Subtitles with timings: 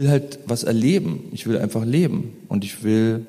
[0.00, 1.24] will halt was erleben.
[1.32, 3.26] Ich will einfach leben und ich will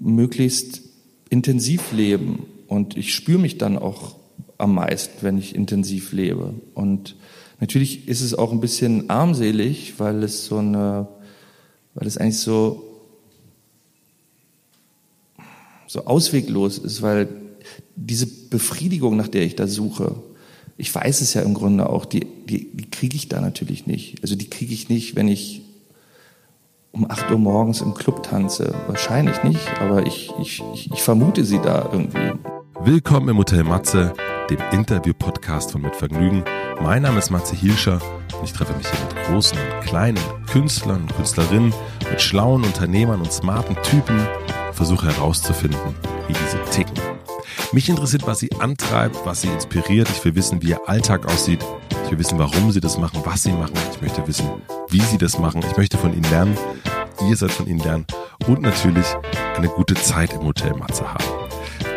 [0.00, 0.82] möglichst
[1.30, 4.16] intensiv leben und ich spüre mich dann auch
[4.58, 6.52] am meisten, wenn ich intensiv lebe.
[6.74, 7.16] Und
[7.58, 11.08] natürlich ist es auch ein bisschen armselig, weil es so eine,
[11.94, 12.84] weil es eigentlich so
[15.86, 17.28] so ausweglos ist, weil
[17.96, 20.16] diese Befriedigung, nach der ich da suche,
[20.76, 24.22] ich weiß es ja im Grunde auch, die, die, die kriege ich da natürlich nicht.
[24.22, 25.61] Also die kriege ich nicht, wenn ich
[26.92, 28.74] um 8 Uhr morgens im Club tanze.
[28.86, 30.62] Wahrscheinlich nicht, aber ich, ich,
[30.92, 32.32] ich, vermute sie da irgendwie.
[32.80, 34.12] Willkommen im Hotel Matze,
[34.50, 36.44] dem Interview-Podcast von Mit Vergnügen.
[36.82, 37.98] Mein Name ist Matze Hilscher
[38.38, 40.18] und ich treffe mich hier mit großen und kleinen
[40.50, 41.72] Künstlern und Künstlerinnen,
[42.10, 45.94] mit schlauen Unternehmern und smarten Typen und versuche herauszufinden,
[46.28, 47.00] wie diese ticken.
[47.72, 50.08] Mich interessiert, was sie antreibt, was sie inspiriert.
[50.10, 51.64] Ich will wissen, wie ihr Alltag aussieht.
[52.04, 53.72] Ich will wissen, warum sie das machen, was sie machen.
[53.94, 54.46] Ich möchte wissen,
[54.88, 55.62] wie sie das machen.
[55.70, 56.56] Ich möchte von ihnen lernen.
[57.28, 58.06] Ihr sollt von ihnen lernen.
[58.46, 59.06] Und natürlich
[59.56, 61.24] eine gute Zeit im Hotel Matze haben.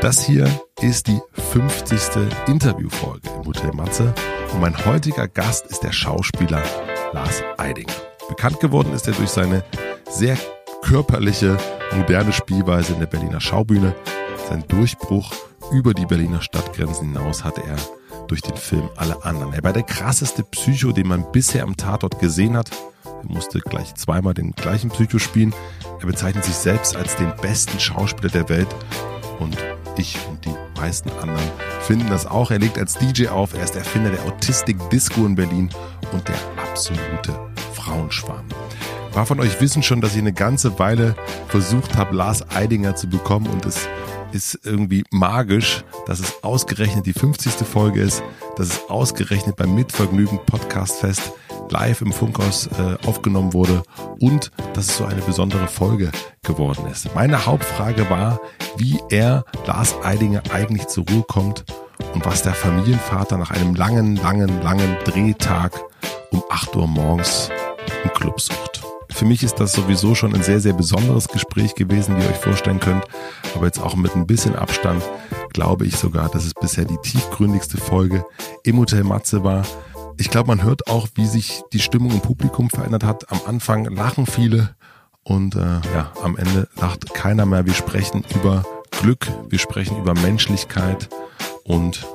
[0.02, 0.48] Das hier
[0.82, 1.20] ist die
[1.52, 2.00] 50.
[2.48, 4.14] Interviewfolge im Hotel Matze.
[4.54, 6.64] Und mein heutiger Gast ist der Schauspieler
[7.14, 7.94] Lars Eidinger.
[8.28, 9.64] Bekannt geworden ist er durch seine
[10.10, 10.38] sehr
[10.84, 11.58] körperliche,
[11.96, 13.96] moderne Spielweise in der Berliner Schaubühne.
[14.50, 15.32] Sein Durchbruch
[15.72, 17.78] über die Berliner Stadtgrenzen hinaus hatte er
[18.28, 19.54] durch den Film Alle anderen.
[19.54, 22.70] Er war der krasseste Psycho, den man bisher am Tatort gesehen hat.
[23.28, 25.54] Musste gleich zweimal den gleichen Psycho spielen.
[26.00, 28.68] Er bezeichnet sich selbst als den besten Schauspieler der Welt
[29.40, 29.58] und
[29.98, 31.50] ich und die meisten anderen
[31.82, 32.52] finden das auch.
[32.52, 35.70] Er legt als DJ auf, er ist Erfinder der Autistic Disco in Berlin
[36.12, 37.34] und der absolute
[37.74, 38.46] Frauenschwarm.
[39.06, 41.16] Ein paar von euch wissen schon, dass ich eine ganze Weile
[41.48, 43.88] versucht habe, Lars Eidinger zu bekommen und es
[44.32, 47.54] ist irgendwie magisch, dass es ausgerechnet die 50.
[47.66, 48.22] Folge ist,
[48.58, 51.32] dass es ausgerechnet beim Mitvergnügen Podcast Fest
[51.70, 53.84] live im Funkhaus äh, aufgenommen wurde
[54.20, 56.12] und dass es so eine besondere Folge
[56.44, 57.14] geworden ist.
[57.16, 58.40] Meine Hauptfrage war,
[58.78, 61.66] wie er Lars Eidinger eigentlich zur Ruhe kommt
[62.14, 65.74] und was der Familienvater nach einem langen, langen, langen Drehtag
[66.32, 67.50] um 8 Uhr morgens
[68.04, 68.82] im Club sucht.
[69.12, 72.36] Für mich ist das sowieso schon ein sehr, sehr besonderes Gespräch gewesen, wie ihr euch
[72.36, 73.06] vorstellen könnt.
[73.56, 75.02] Aber jetzt auch mit ein bisschen Abstand
[75.54, 78.26] glaube ich sogar, dass es bisher die tiefgründigste Folge
[78.64, 79.64] im Hotel Matze war.
[80.18, 83.32] Ich glaube, man hört auch, wie sich die Stimmung im Publikum verändert hat.
[83.32, 84.76] Am Anfang lachen viele
[85.24, 87.66] und äh, ja, am Ende lacht keiner mehr.
[87.66, 91.10] Wir sprechen über Glück, wir sprechen über Menschlichkeit
[91.64, 92.06] und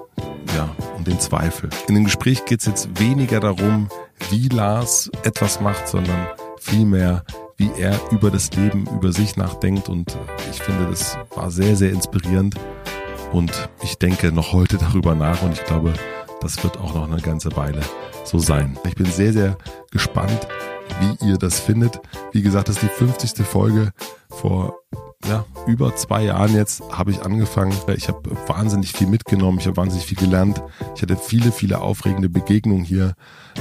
[0.55, 1.69] ja, um den Zweifel.
[1.89, 3.89] In dem Gespräch geht es jetzt weniger darum,
[4.31, 6.27] wie Lars etwas macht, sondern
[6.59, 7.25] vielmehr,
[7.57, 9.89] wie er über das Leben, über sich nachdenkt.
[9.89, 10.17] Und
[10.51, 12.55] ich finde, das war sehr, sehr inspirierend.
[13.33, 15.93] Und ich denke noch heute darüber nach und ich glaube,
[16.41, 17.81] das wird auch noch eine ganze Weile
[18.25, 18.79] so sein.
[18.85, 19.59] Ich bin sehr, sehr
[19.91, 20.47] gespannt,
[21.01, 22.01] wie ihr das findet.
[22.33, 23.47] Wie gesagt, das ist die 50.
[23.47, 23.93] Folge.
[24.29, 24.81] Vor
[25.29, 27.73] ja, über zwei Jahren jetzt habe ich angefangen.
[27.95, 30.63] Ich habe wahnsinnig viel mitgenommen, ich habe wahnsinnig viel gelernt.
[30.97, 33.15] Ich hatte viele, viele aufregende Begegnungen hier.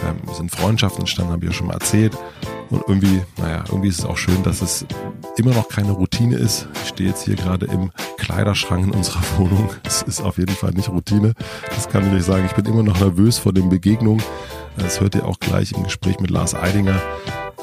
[0.07, 2.17] Ähm, sind Freundschaften entstanden, habe ich ja schon mal erzählt.
[2.69, 4.85] Und irgendwie, naja, irgendwie ist es auch schön, dass es
[5.37, 6.67] immer noch keine Routine ist.
[6.83, 9.69] Ich stehe jetzt hier gerade im Kleiderschrank in unserer Wohnung.
[9.83, 11.33] Es ist auf jeden Fall nicht Routine.
[11.75, 12.45] Das kann ich euch sagen.
[12.45, 14.23] Ich bin immer noch nervös vor den Begegnungen.
[14.77, 17.01] Das hört ihr auch gleich im Gespräch mit Lars Eidinger.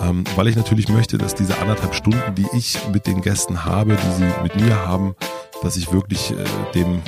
[0.00, 3.96] Ähm, weil ich natürlich möchte, dass diese anderthalb Stunden, die ich mit den Gästen habe,
[3.96, 5.14] die sie mit mir haben,
[5.62, 7.00] dass ich wirklich äh, dem,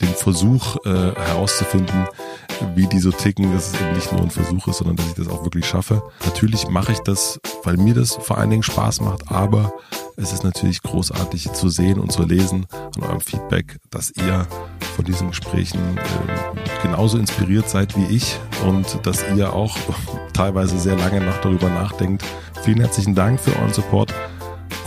[0.00, 2.06] dem Versuch äh, herauszufinden,
[2.74, 5.14] wie die so ticken, dass es eben nicht nur ein Versuch ist, sondern dass ich
[5.14, 6.02] das auch wirklich schaffe.
[6.24, 9.72] Natürlich mache ich das, weil mir das vor allen Dingen Spaß macht, aber
[10.16, 12.66] es ist natürlich großartig zu sehen und zu lesen
[12.96, 14.46] an eurem Feedback, dass ihr
[14.94, 19.76] von diesen Gesprächen äh, genauso inspiriert seid wie ich und dass ihr auch
[20.32, 22.24] teilweise sehr lange noch darüber nachdenkt.
[22.62, 24.12] Vielen herzlichen Dank für euren Support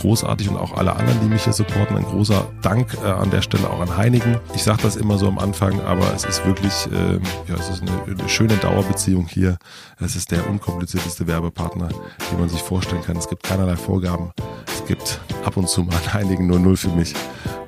[0.03, 1.95] großartig und auch alle anderen, die mich hier supporten.
[1.95, 4.37] Ein großer Dank äh, an der Stelle auch an Heinigen.
[4.53, 7.13] Ich sage das immer so am Anfang, aber es ist wirklich, äh,
[7.47, 9.57] ja, es ist eine, eine, schöne Dauerbeziehung hier.
[9.99, 13.15] Es ist der unkomplizierteste Werbepartner, den man sich vorstellen kann.
[13.15, 14.31] Es gibt keinerlei Vorgaben.
[14.67, 17.13] Es gibt ab und zu mal an Heinigen nur null für mich.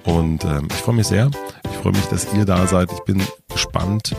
[0.04, 1.32] Und ähm, ich freue mich sehr.
[1.64, 2.92] Ich freue mich, dass ihr da seid.
[2.92, 4.14] Ich bin gespannt,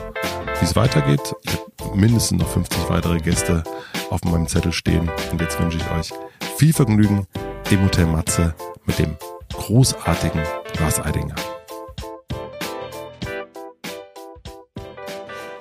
[0.59, 1.35] wie es weitergeht.
[1.43, 3.63] Ich habe mindestens noch 50 weitere Gäste
[4.09, 5.11] auf meinem Zettel stehen.
[5.31, 6.13] Und jetzt wünsche ich euch
[6.57, 7.27] viel Vergnügen
[7.71, 8.55] im Hotel Matze
[8.85, 9.17] mit dem
[9.53, 10.41] großartigen
[10.79, 11.35] Lars Eidinger.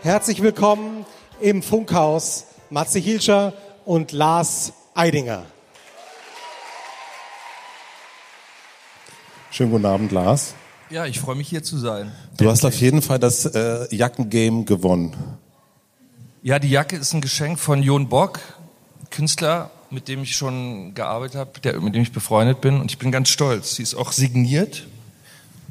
[0.03, 1.05] Herzlich willkommen
[1.41, 3.53] im Funkhaus Matze Hilscher
[3.85, 5.45] und Lars Eidinger.
[9.49, 10.53] Schönen guten Abend, Lars.
[10.91, 12.11] Ja, ich freue mich hier zu sein.
[12.37, 15.15] Du hast auf jeden Fall das äh, Jackengame gewonnen.
[16.43, 18.41] Ja, die Jacke ist ein Geschenk von Jon Bock,
[19.09, 23.11] Künstler mit dem ich schon gearbeitet habe, mit dem ich befreundet bin und ich bin
[23.11, 23.75] ganz stolz.
[23.75, 24.87] Sie ist auch signiert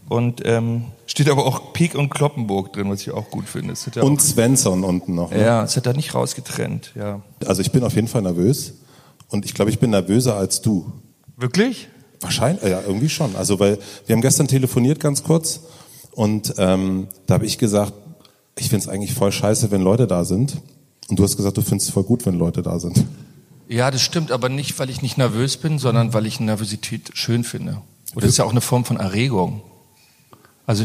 [0.09, 3.75] und ähm, steht aber auch Peek und Kloppenburg drin, was ich auch gut finde.
[3.95, 5.31] Ja und Svensson unten noch.
[5.31, 5.41] Ne?
[5.43, 7.23] Ja, es hat da nicht rausgetrennt, ja.
[7.47, 8.75] Also ich bin auf jeden Fall nervös
[9.29, 10.93] und ich glaube, ich bin nervöser als du.
[11.37, 11.89] Wirklich?
[12.21, 13.37] Wahrscheinlich, ja, irgendwie schon.
[13.37, 15.61] Also weil wir haben gestern telefoniert ganz kurz
[16.13, 17.93] und ähm, da habe ich gesagt,
[18.57, 20.63] ich finde es eigentlich voll scheiße, wenn Leute da sind.
[21.09, 23.05] Und du hast gesagt, du findest es voll gut, wenn Leute da sind.
[23.69, 27.45] Ja, das stimmt, aber nicht, weil ich nicht nervös bin, sondern weil ich Nervosität schön
[27.45, 27.81] finde.
[28.13, 29.63] Oder das ist ja auch eine Form von Erregung.
[30.67, 30.85] Also,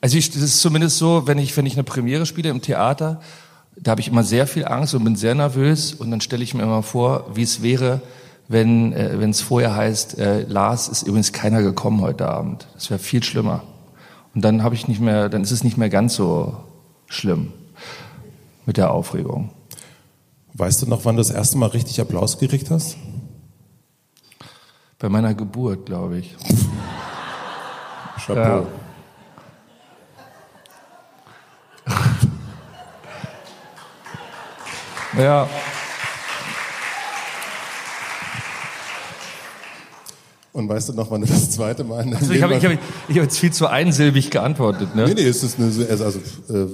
[0.00, 3.20] also ich, das ist zumindest so, wenn ich, wenn ich eine Premiere spiele im Theater,
[3.76, 6.54] da habe ich immer sehr viel Angst und bin sehr nervös und dann stelle ich
[6.54, 8.02] mir immer vor, wie es wäre,
[8.48, 12.66] wenn äh, es vorher heißt, äh, Lars ist übrigens keiner gekommen heute Abend.
[12.74, 13.62] Das wäre viel schlimmer.
[14.34, 16.56] Und dann habe ich nicht mehr, dann ist es nicht mehr ganz so
[17.06, 17.52] schlimm
[18.66, 19.50] mit der Aufregung.
[20.60, 22.98] Weißt du noch, wann du das erste Mal richtig Applaus gekriegt hast?
[24.98, 26.36] Bei meiner Geburt, glaube ich.
[28.22, 28.66] Chapeau.
[35.16, 35.18] Ja.
[35.22, 35.48] ja.
[40.52, 43.08] Und weißt du noch, wann du das zweite Mal in also ich habe hab, hab
[43.08, 44.94] jetzt viel zu einsilbig geantwortet.
[44.94, 45.06] Ne?
[45.06, 46.18] Nee, nee, es ist eine, also
[46.50, 46.66] äh,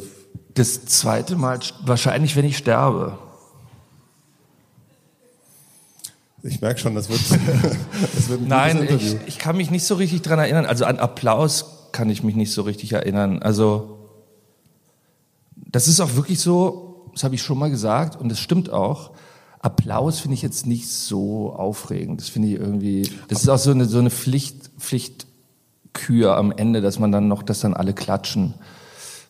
[0.54, 3.16] das zweite Mal wahrscheinlich, wenn ich sterbe.
[6.48, 7.20] Ich merke schon, das wird,
[8.14, 10.66] das wird ein Nein, ich, ich kann mich nicht so richtig dran erinnern.
[10.66, 13.42] Also an Applaus kann ich mich nicht so richtig erinnern.
[13.42, 13.98] Also
[15.56, 19.12] das ist auch wirklich so, das habe ich schon mal gesagt und das stimmt auch.
[19.60, 22.20] Applaus finde ich jetzt nicht so aufregend.
[22.20, 26.80] Das finde ich irgendwie, das ist auch so eine, so eine Pflicht, Pflichtkür am Ende,
[26.80, 28.54] dass man dann noch, dass dann alle klatschen.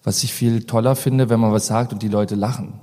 [0.03, 2.81] Was ich viel toller finde, wenn man was sagt und die Leute lachen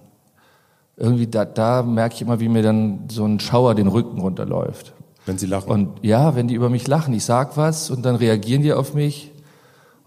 [0.97, 4.93] irgendwie da, da merke ich immer, wie mir dann so ein Schauer den Rücken runterläuft.
[5.25, 5.69] Wenn sie lachen.
[5.69, 8.93] Und ja, wenn die über mich lachen, ich sag was und dann reagieren die auf
[8.93, 9.31] mich.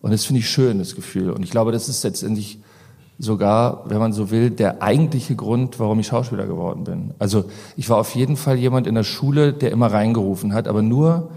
[0.03, 1.31] Und das finde ich schön, das Gefühl.
[1.31, 2.61] Und ich glaube, das ist letztendlich
[3.19, 7.15] sogar, wenn man so will, der eigentliche Grund, warum ich Schauspieler geworden bin.
[7.19, 7.47] Also
[7.77, 11.31] ich war auf jeden Fall jemand in der Schule, der immer reingerufen hat, aber nur,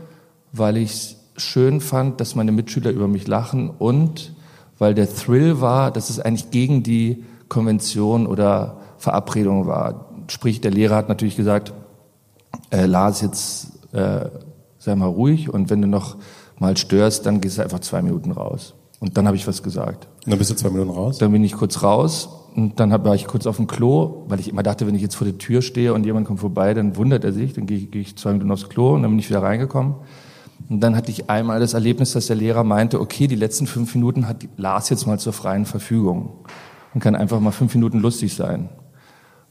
[0.52, 4.34] weil ich es schön fand, dass meine Mitschüler über mich lachen und
[4.78, 10.12] weil der Thrill war, dass es eigentlich gegen die Konvention oder Verabredung war.
[10.28, 11.74] Sprich, der Lehrer hat natürlich gesagt,
[12.70, 14.26] äh, Lars, jetzt äh,
[14.78, 16.18] sei mal ruhig und wenn du noch
[16.60, 18.76] mal störst, dann gehst du einfach zwei Minuten raus.
[19.00, 20.08] Und dann habe ich was gesagt.
[20.26, 21.18] Und dann bist du zwei Minuten raus?
[21.18, 24.50] Dann bin ich kurz raus und dann war ich kurz auf dem Klo, weil ich
[24.50, 27.24] immer dachte, wenn ich jetzt vor der Tür stehe und jemand kommt vorbei, dann wundert
[27.24, 29.30] er sich, dann gehe ich, gehe ich zwei Minuten aufs Klo und dann bin ich
[29.30, 29.96] wieder reingekommen.
[30.70, 33.96] Und dann hatte ich einmal das Erlebnis, dass der Lehrer meinte, okay, die letzten fünf
[33.96, 36.34] Minuten hat Lars jetzt mal zur freien Verfügung
[36.94, 38.70] und kann einfach mal fünf Minuten lustig sein.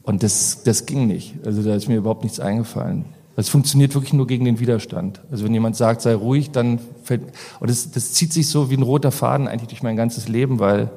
[0.09, 1.35] Und das, das ging nicht.
[1.45, 3.05] Also da ist mir überhaupt nichts eingefallen.
[3.35, 5.21] Es funktioniert wirklich nur gegen den Widerstand.
[5.29, 7.21] Also wenn jemand sagt, sei ruhig, dann fällt,
[7.59, 10.57] und das, das zieht sich so wie ein roter Faden eigentlich durch mein ganzes Leben,
[10.57, 10.89] weil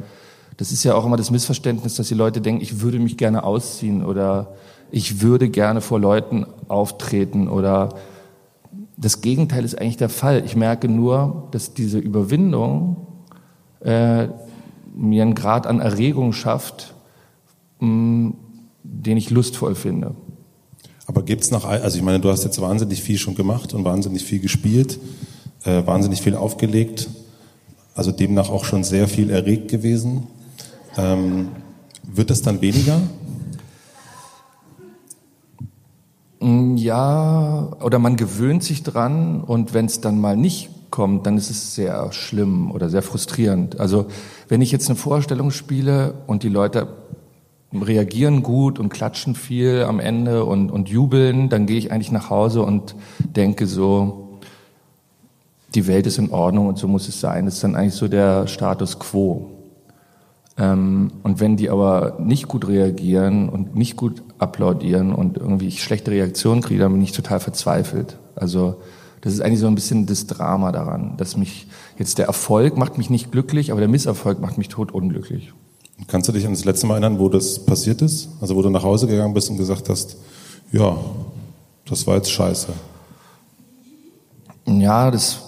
[0.56, 3.44] das ist ja auch immer das Missverständnis, dass die Leute denken, ich würde mich gerne
[3.44, 4.54] ausziehen oder
[4.90, 7.90] ich würde gerne vor Leuten auftreten oder
[8.96, 10.42] das Gegenteil ist eigentlich der Fall.
[10.46, 13.08] Ich merke nur, dass diese Überwindung
[13.80, 14.28] äh,
[14.96, 16.94] mir einen Grad an Erregung schafft,
[17.80, 18.32] mh,
[18.82, 20.14] den ich lustvoll finde.
[21.06, 24.24] Aber gibt's noch, also ich meine, du hast jetzt wahnsinnig viel schon gemacht und wahnsinnig
[24.24, 24.98] viel gespielt,
[25.64, 27.08] äh, wahnsinnig viel aufgelegt,
[27.94, 30.26] also demnach auch schon sehr viel erregt gewesen.
[30.96, 31.48] Ähm,
[32.02, 33.00] wird das dann weniger?
[36.40, 41.36] Mm, ja, oder man gewöhnt sich dran und wenn es dann mal nicht kommt, dann
[41.36, 43.80] ist es sehr schlimm oder sehr frustrierend.
[43.80, 44.06] Also
[44.48, 46.88] wenn ich jetzt eine Vorstellung spiele und die Leute
[47.80, 52.30] reagieren gut und klatschen viel am Ende und, und jubeln, dann gehe ich eigentlich nach
[52.30, 54.38] Hause und denke so,
[55.74, 57.46] die Welt ist in Ordnung und so muss es sein.
[57.46, 59.50] Das ist dann eigentlich so der Status quo.
[60.58, 65.82] Ähm, und wenn die aber nicht gut reagieren und nicht gut applaudieren und irgendwie ich
[65.82, 68.18] schlechte Reaktionen kriege, dann bin ich total verzweifelt.
[68.34, 68.76] Also
[69.22, 72.98] das ist eigentlich so ein bisschen das Drama daran, dass mich jetzt der Erfolg macht
[72.98, 75.52] mich nicht glücklich, aber der Misserfolg macht mich tot unglücklich.
[76.06, 78.28] Kannst du dich an das letzte Mal erinnern, wo das passiert ist?
[78.40, 80.16] Also wo du nach Hause gegangen bist und gesagt hast,
[80.72, 80.96] ja,
[81.84, 82.72] das war jetzt scheiße.
[84.66, 85.42] Ja, das.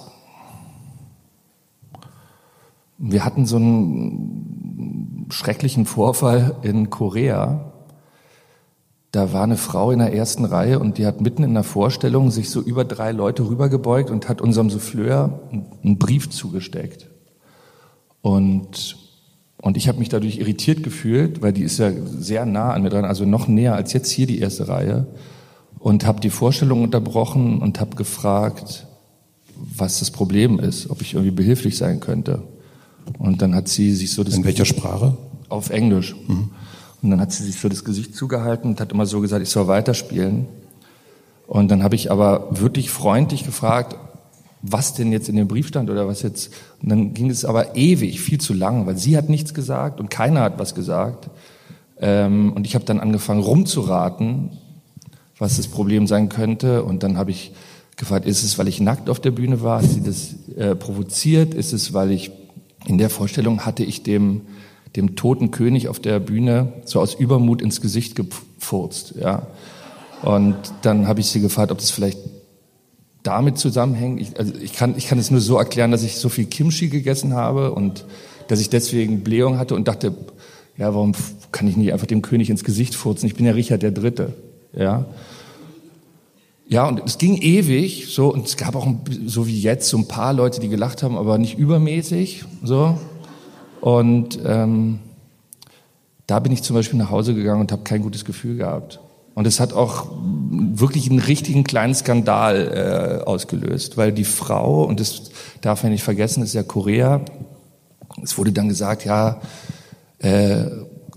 [2.98, 7.72] Wir hatten so einen schrecklichen Vorfall in Korea.
[9.12, 12.30] Da war eine Frau in der ersten Reihe und die hat mitten in der Vorstellung
[12.30, 15.40] sich so über drei Leute rübergebeugt und hat unserem Souffleur
[15.82, 17.08] einen Brief zugesteckt.
[18.22, 19.03] Und
[19.64, 22.90] und ich habe mich dadurch irritiert gefühlt, weil die ist ja sehr nah an mir
[22.90, 25.06] dran, also noch näher als jetzt hier die erste Reihe.
[25.78, 28.86] und habe die Vorstellung unterbrochen und habe gefragt,
[29.56, 32.42] was das Problem ist, ob ich irgendwie behilflich sein könnte.
[33.18, 35.16] Und dann hat sie sich so das In welcher Sprache?
[35.48, 36.14] Auf Englisch.
[36.26, 36.50] Mhm.
[37.02, 39.50] Und dann hat sie sich so das Gesicht zugehalten und hat immer so gesagt, ich
[39.50, 40.46] soll weiterspielen.
[41.46, 43.96] Und dann habe ich aber wirklich freundlich gefragt,
[44.66, 46.52] was denn jetzt in dem Brief stand oder was jetzt.
[46.82, 50.10] Und dann ging es aber ewig, viel zu lang, weil sie hat nichts gesagt und
[50.10, 51.28] keiner hat was gesagt.
[52.00, 54.50] Ähm, und ich habe dann angefangen rumzuraten,
[55.38, 56.82] was das Problem sein könnte.
[56.82, 57.52] Und dann habe ich
[57.96, 59.82] gefragt, ist es, weil ich nackt auf der Bühne war?
[59.82, 61.52] Hat sie das äh, provoziert?
[61.52, 62.30] Ist es, weil ich
[62.86, 64.42] in der Vorstellung hatte ich dem
[64.96, 69.46] dem toten König auf der Bühne so aus Übermut ins Gesicht gefurzt, ja.
[70.22, 72.18] Und dann habe ich sie gefragt, ob das vielleicht
[73.24, 74.20] damit zusammenhängt.
[74.20, 76.88] Ich, also ich kann, ich kann es nur so erklären, dass ich so viel Kimchi
[76.88, 78.04] gegessen habe und
[78.46, 80.14] dass ich deswegen Blähung hatte und dachte,
[80.76, 81.12] ja, warum
[81.50, 83.26] kann ich nicht einfach dem König ins Gesicht furzen?
[83.26, 84.34] Ich bin ja Richard der Dritte,
[84.76, 85.06] ja.
[86.66, 88.86] Ja, und es ging ewig, so, und es gab auch,
[89.26, 92.98] so wie jetzt, so ein paar Leute, die gelacht haben, aber nicht übermäßig, so.
[93.80, 94.98] Und ähm,
[96.26, 98.98] da bin ich zum Beispiel nach Hause gegangen und habe kein gutes Gefühl gehabt.
[99.34, 100.06] Und es hat auch
[100.50, 106.04] wirklich einen richtigen kleinen Skandal äh, ausgelöst, weil die Frau, und das darf man nicht
[106.04, 107.20] vergessen, ist ja Korea,
[108.22, 109.40] es wurde dann gesagt, ja,
[110.18, 110.66] äh,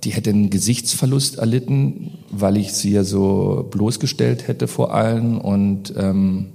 [0.03, 5.37] die hätte einen Gesichtsverlust erlitten, weil ich sie ja so bloßgestellt hätte vor allen.
[5.37, 6.47] Und ähm,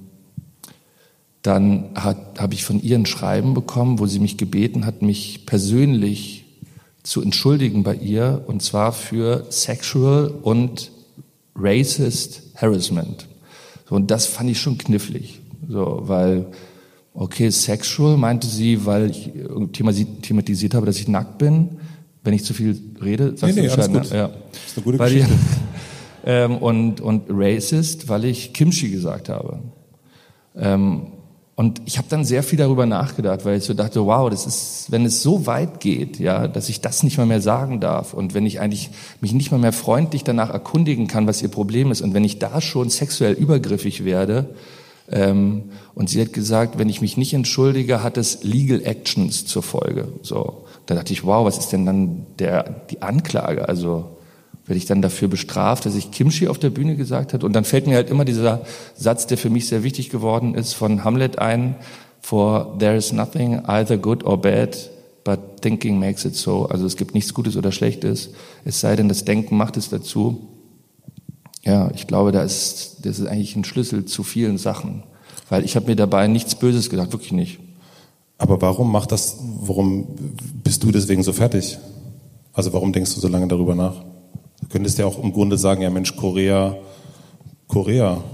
[1.43, 6.45] dann habe ich von ihr ein Schreiben bekommen, wo sie mich gebeten hat, mich persönlich
[7.03, 10.93] zu entschuldigen bei ihr, und zwar für sexual und
[11.55, 13.27] racist harassment.
[13.89, 16.47] So, und das fand ich schon knifflig, so, weil,
[17.15, 19.33] okay, sexual meinte sie, weil ich
[19.73, 21.79] thematisiert habe, dass ich nackt bin.
[22.25, 24.17] Wenn ich zu viel rede, sagst nee, nee, du Bescheid, ne?
[24.17, 24.29] Ja.
[24.29, 25.35] Das ist eine gute weil Geschichte.
[25.35, 25.39] Ich,
[26.25, 29.59] ähm, und, und racist, weil ich Kimchi gesagt habe.
[30.55, 31.09] Ähm,
[31.55, 34.91] und ich habe dann sehr viel darüber nachgedacht, weil ich so dachte, wow, das ist,
[34.91, 38.33] wenn es so weit geht, ja, dass ich das nicht mal mehr sagen darf und
[38.33, 38.91] wenn ich eigentlich
[39.21, 42.39] mich nicht mal mehr freundlich danach erkundigen kann, was ihr Problem ist und wenn ich
[42.39, 44.55] da schon sexuell übergriffig werde,
[45.11, 49.63] ähm, und sie hat gesagt, wenn ich mich nicht entschuldige, hat es Legal Actions zur
[49.63, 50.09] Folge.
[50.23, 53.69] So, da dachte ich, wow, was ist denn dann der die Anklage?
[53.69, 54.17] Also
[54.67, 57.43] werde ich dann dafür bestraft, dass ich Kimchi auf der Bühne gesagt hat.
[57.43, 58.63] Und dann fällt mir halt immer dieser
[58.95, 61.75] Satz, der für mich sehr wichtig geworden ist, von Hamlet ein,
[62.21, 64.79] for there is nothing either good or bad,
[65.25, 66.67] but thinking makes it so.
[66.67, 68.31] Also es gibt nichts Gutes oder Schlechtes,
[68.65, 70.49] es sei denn, das Denken macht es dazu.
[71.65, 75.03] Ja, ich glaube, da ist, das ist eigentlich ein Schlüssel zu vielen Sachen.
[75.49, 77.61] Weil ich habe mir dabei nichts Böses gedacht, wirklich nicht.
[78.39, 80.09] Aber warum macht das, warum
[80.65, 81.79] bist du deswegen so fertig?
[82.53, 84.03] Also warum denkst du so lange darüber nach?
[84.73, 86.77] Könntest ja auch im Grunde sagen, ja Mensch, Korea,
[87.69, 88.25] Korea.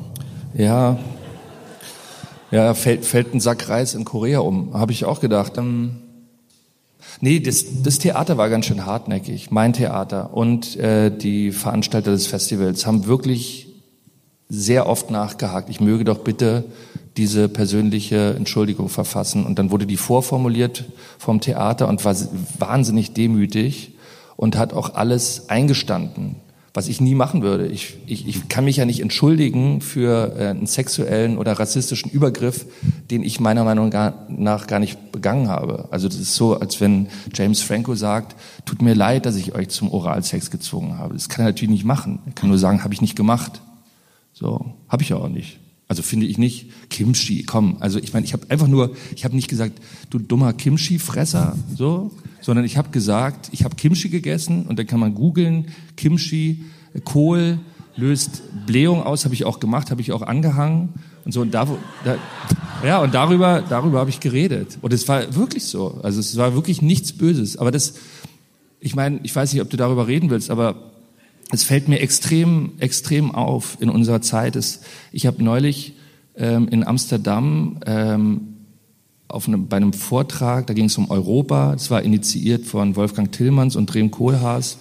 [0.55, 0.97] Ja,
[2.53, 5.59] ja, fällt, fällt ein Sack Reis in Korea um, habe ich auch gedacht.
[5.59, 5.97] Ähm,
[7.21, 10.33] nee, das, das Theater war ganz schön hartnäckig, mein Theater.
[10.33, 13.67] Und äh, die Veranstalter des Festivals haben wirklich
[14.49, 15.69] sehr oft nachgehakt.
[15.69, 16.67] Ich möge doch bitte
[17.17, 19.45] diese persönliche Entschuldigung verfassen.
[19.45, 20.85] Und dann wurde die vorformuliert
[21.19, 22.15] vom Theater und war
[22.61, 23.98] wahnsinnig demütig
[24.39, 26.37] und hat auch alles eingestanden,
[26.73, 27.67] was ich nie machen würde.
[27.67, 32.65] Ich, ich, ich kann mich ja nicht entschuldigen für äh, einen sexuellen oder rassistischen Übergriff,
[33.11, 33.89] den ich meiner Meinung
[34.29, 35.89] nach gar nicht begangen habe.
[35.91, 39.71] Also das ist so, als wenn James Franco sagt, tut mir leid, dass ich euch
[39.71, 41.15] zum Oralsex gezwungen habe.
[41.15, 42.21] Das kann er natürlich nicht machen.
[42.25, 43.61] Er kann nur sagen, habe ich nicht gemacht.
[44.33, 45.59] So, habe ich ja auch nicht.
[45.89, 47.79] Also finde ich nicht, Kimchi, komm.
[47.81, 49.81] Also ich meine, ich habe einfach nur, ich habe nicht gesagt,
[50.11, 52.11] du dummer Kimchi-Fresser, so,
[52.43, 56.65] sondern ich habe gesagt, ich habe Kimchi gegessen und dann kann man googeln, Kimchi,
[57.05, 57.59] Kohl
[57.97, 60.91] löst Blähung aus, habe ich auch gemacht, habe ich auch angehangen
[61.25, 61.41] und so.
[61.41, 61.67] Und da,
[62.05, 62.17] da
[62.85, 64.79] ja und darüber darüber habe ich geredet.
[64.83, 67.95] Und es war wirklich so, also es war wirklich nichts Böses, aber das,
[68.79, 70.88] ich meine, ich weiß nicht, ob du darüber reden willst, aber
[71.51, 74.57] es fällt mir extrem extrem auf in unserer Zeit.
[74.57, 74.81] Es,
[75.13, 75.95] ich habe neulich
[76.37, 78.55] ähm, in Amsterdam ähm,
[79.29, 83.31] auf einem, bei einem Vortrag, da ging es um Europa, das war initiiert von Wolfgang
[83.31, 84.79] Tillmanns und Drehm Kohlhaas.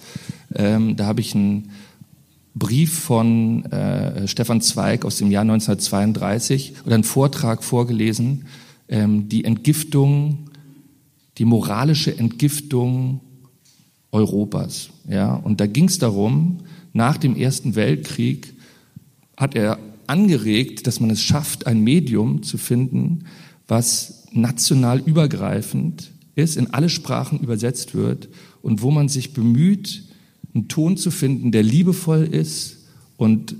[0.54, 1.70] Ähm, da habe ich einen
[2.54, 8.46] Brief von äh, Stefan Zweig aus dem Jahr 1932 oder einen Vortrag vorgelesen,
[8.88, 10.50] ähm, die Entgiftung,
[11.36, 13.20] die moralische Entgiftung
[14.12, 14.90] Europas.
[15.08, 16.58] Ja, und da ging es darum,
[16.92, 18.54] nach dem Ersten Weltkrieg
[19.36, 23.24] hat er angeregt, dass man es schafft, ein Medium zu finden,
[23.66, 28.28] was national übergreifend ist, in alle Sprachen übersetzt wird
[28.62, 30.04] und wo man sich bemüht,
[30.54, 32.86] einen Ton zu finden, der liebevoll ist
[33.16, 33.54] und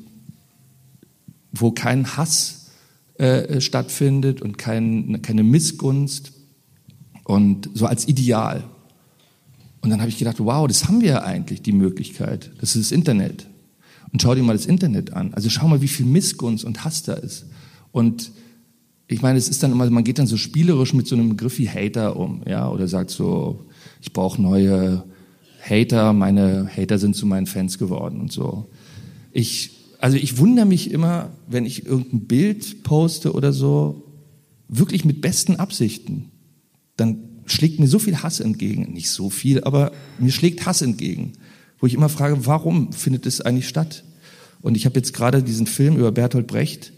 [1.52, 2.70] wo kein Hass
[3.18, 6.32] äh, stattfindet und kein, keine Missgunst
[7.24, 8.64] und so als Ideal.
[9.88, 12.50] Und dann habe ich gedacht, wow, das haben wir ja eigentlich, die Möglichkeit.
[12.60, 13.46] Das ist das Internet.
[14.12, 15.32] Und schau dir mal das Internet an.
[15.32, 17.46] Also schau mal, wie viel Missgunst und Hass da ist.
[17.90, 18.30] Und
[19.06, 21.58] ich meine, es ist dann immer, man geht dann so spielerisch mit so einem Begriff
[21.58, 23.64] wie Hater um, ja, oder sagt so,
[24.02, 25.04] ich brauche neue
[25.62, 28.68] Hater, meine Hater sind zu meinen Fans geworden und so.
[29.32, 34.04] Ich, also ich wundere mich immer, wenn ich irgendein Bild poste oder so,
[34.68, 36.26] wirklich mit besten Absichten,
[36.98, 38.92] dann schlägt mir so viel Hass entgegen.
[38.92, 41.32] Nicht so viel, aber mir schlägt Hass entgegen.
[41.78, 44.04] Wo ich immer frage, warum findet es eigentlich statt?
[44.60, 46.92] Und ich habe jetzt gerade diesen Film über Bertolt Brecht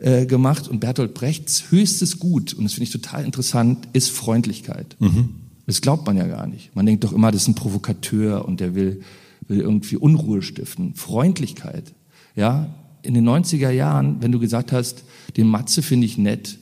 [0.00, 4.96] äh, gemacht und Bertolt Brechts höchstes Gut, und das finde ich total interessant, ist Freundlichkeit.
[4.98, 5.30] Mhm.
[5.66, 6.74] Das glaubt man ja gar nicht.
[6.74, 9.02] Man denkt doch immer, das ist ein Provokateur und der will,
[9.46, 10.94] will irgendwie Unruhe stiften.
[10.94, 11.92] Freundlichkeit.
[12.34, 15.04] Ja, in den 90er Jahren, wenn du gesagt hast,
[15.36, 16.58] den Matze finde ich nett,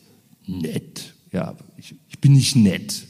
[0.46, 1.07] nett.
[1.32, 3.06] Ja, ich, ich bin nicht nett.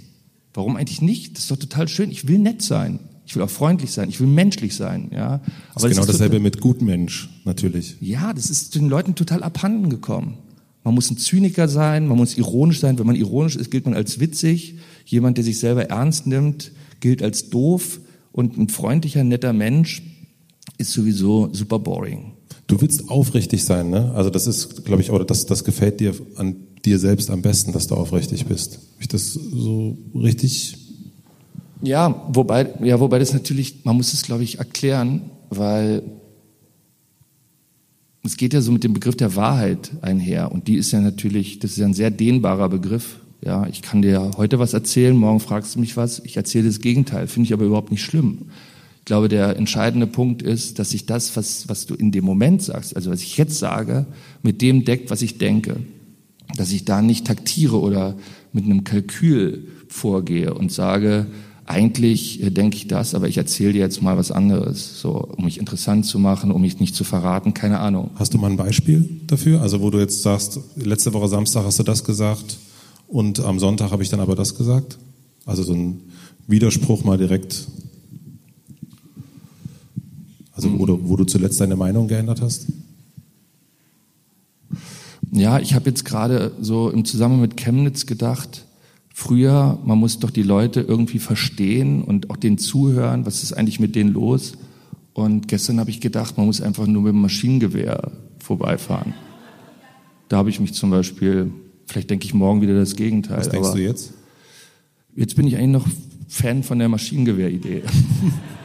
[0.54, 1.34] Warum eigentlich nicht?
[1.34, 2.10] Das ist doch total schön.
[2.10, 3.00] Ich will nett sein.
[3.26, 4.08] Ich will auch freundlich sein.
[4.08, 5.10] Ich will menschlich sein.
[5.12, 5.40] Ja.
[5.74, 7.96] Das ist genau das dasselbe mit Gutmensch, natürlich.
[8.00, 10.38] Ja, das ist den Leuten total abhanden gekommen.
[10.82, 12.98] Man muss ein Zyniker sein, man muss ironisch sein.
[12.98, 14.78] Wenn man ironisch ist, gilt man als witzig.
[15.04, 18.00] Jemand, der sich selber ernst nimmt, gilt als doof.
[18.32, 20.02] Und ein freundlicher, netter Mensch
[20.78, 22.32] ist sowieso super boring.
[22.66, 24.12] Du willst aufrichtig sein, ne?
[24.14, 27.72] Also das ist, glaube ich, oder das, das gefällt dir an dir selbst am besten,
[27.72, 28.74] dass du aufrichtig bist.
[28.74, 30.76] Habe ich das so richtig?
[31.82, 36.02] Ja, wobei, ja, wobei das natürlich, man muss es, glaube ich, erklären, weil
[38.24, 40.52] es geht ja so mit dem Begriff der Wahrheit einher.
[40.52, 43.20] Und die ist ja natürlich, das ist ja ein sehr dehnbarer Begriff.
[43.44, 46.20] Ja, ich kann dir heute was erzählen, morgen fragst du mich was.
[46.24, 47.28] Ich erzähle das Gegenteil.
[47.28, 48.50] Finde ich aber überhaupt nicht schlimm.
[48.98, 52.62] Ich glaube, der entscheidende Punkt ist, dass sich das, was, was du in dem Moment
[52.62, 54.06] sagst, also was ich jetzt sage,
[54.42, 55.76] mit dem deckt, was ich denke.
[56.56, 58.16] Dass ich da nicht taktiere oder
[58.52, 61.26] mit einem Kalkül vorgehe und sage,
[61.68, 65.44] eigentlich äh, denke ich das, aber ich erzähle dir jetzt mal was anderes, so um
[65.44, 68.10] mich interessant zu machen, um mich nicht zu verraten, keine Ahnung.
[68.14, 69.60] Hast du mal ein Beispiel dafür?
[69.60, 72.56] Also wo du jetzt sagst, letzte Woche Samstag hast du das gesagt
[73.06, 74.98] und am Sonntag habe ich dann aber das gesagt?
[75.44, 76.00] Also so ein
[76.46, 77.66] Widerspruch mal direkt.
[80.52, 82.66] Also wo du, wo du zuletzt deine Meinung geändert hast?
[85.30, 88.64] Ja, ich habe jetzt gerade so im Zusammenhang mit Chemnitz gedacht,
[89.20, 93.80] Früher, man muss doch die Leute irgendwie verstehen und auch denen zuhören, was ist eigentlich
[93.80, 94.52] mit denen los.
[95.12, 99.14] Und gestern habe ich gedacht, man muss einfach nur mit dem Maschinengewehr vorbeifahren.
[100.28, 101.50] Da habe ich mich zum Beispiel,
[101.86, 103.38] vielleicht denke ich morgen wieder das Gegenteil.
[103.38, 104.12] Was denkst du jetzt?
[105.16, 105.88] Jetzt bin ich eigentlich noch
[106.28, 107.82] Fan von der Maschinengewehr-Idee.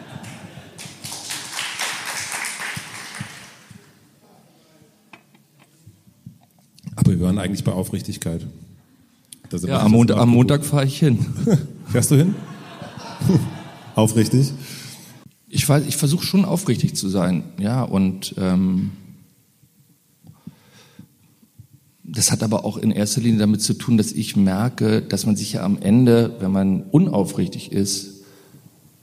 [7.23, 8.45] Waren eigentlich bei Aufrichtigkeit.
[9.61, 11.25] Ja, am, Mond am Montag fahre ich hin.
[11.87, 12.35] Fährst du hin?
[13.95, 14.51] Aufrichtig?
[15.47, 18.91] Ich, ich versuche schon aufrichtig zu sein, ja, und ähm,
[22.03, 25.35] das hat aber auch in erster Linie damit zu tun, dass ich merke, dass man
[25.35, 28.23] sich ja am Ende, wenn man unaufrichtig ist,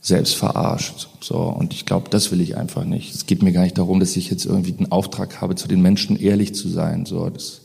[0.01, 1.07] selbst verarscht.
[1.21, 3.15] So, und ich glaube, das will ich einfach nicht.
[3.15, 5.81] Es geht mir gar nicht darum, dass ich jetzt irgendwie den Auftrag habe, zu den
[5.81, 7.05] Menschen ehrlich zu sein.
[7.05, 7.61] So, das,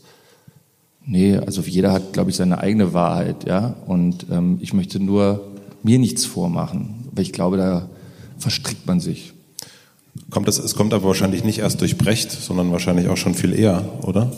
[1.09, 3.75] Nee, also jeder hat, glaube ich, seine eigene Wahrheit, ja.
[3.85, 5.47] Und ähm, ich möchte nur
[5.81, 7.89] mir nichts vormachen, weil ich glaube, da
[8.37, 9.33] verstrickt man sich.
[10.29, 13.57] Kommt das, es kommt aber wahrscheinlich nicht erst durch Brecht, sondern wahrscheinlich auch schon viel
[13.57, 14.31] eher, oder?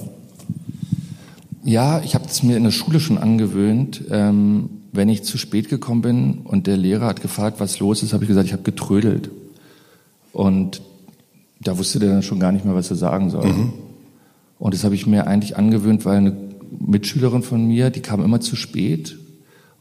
[1.64, 4.04] Ja, ich habe es mir in der Schule schon angewöhnt.
[4.12, 8.14] Ähm, wenn ich zu spät gekommen bin und der Lehrer hat gefragt, was los ist,
[8.14, 9.32] habe ich gesagt, ich habe getrödelt.
[10.34, 10.82] Und
[11.62, 13.48] da wusste der dann schon gar nicht mehr, was er sagen soll.
[13.48, 13.74] Mhm.
[14.60, 16.49] Und das habe ich mir eigentlich angewöhnt, weil eine
[16.80, 19.18] Mitschülerin von mir, die kam immer zu spät.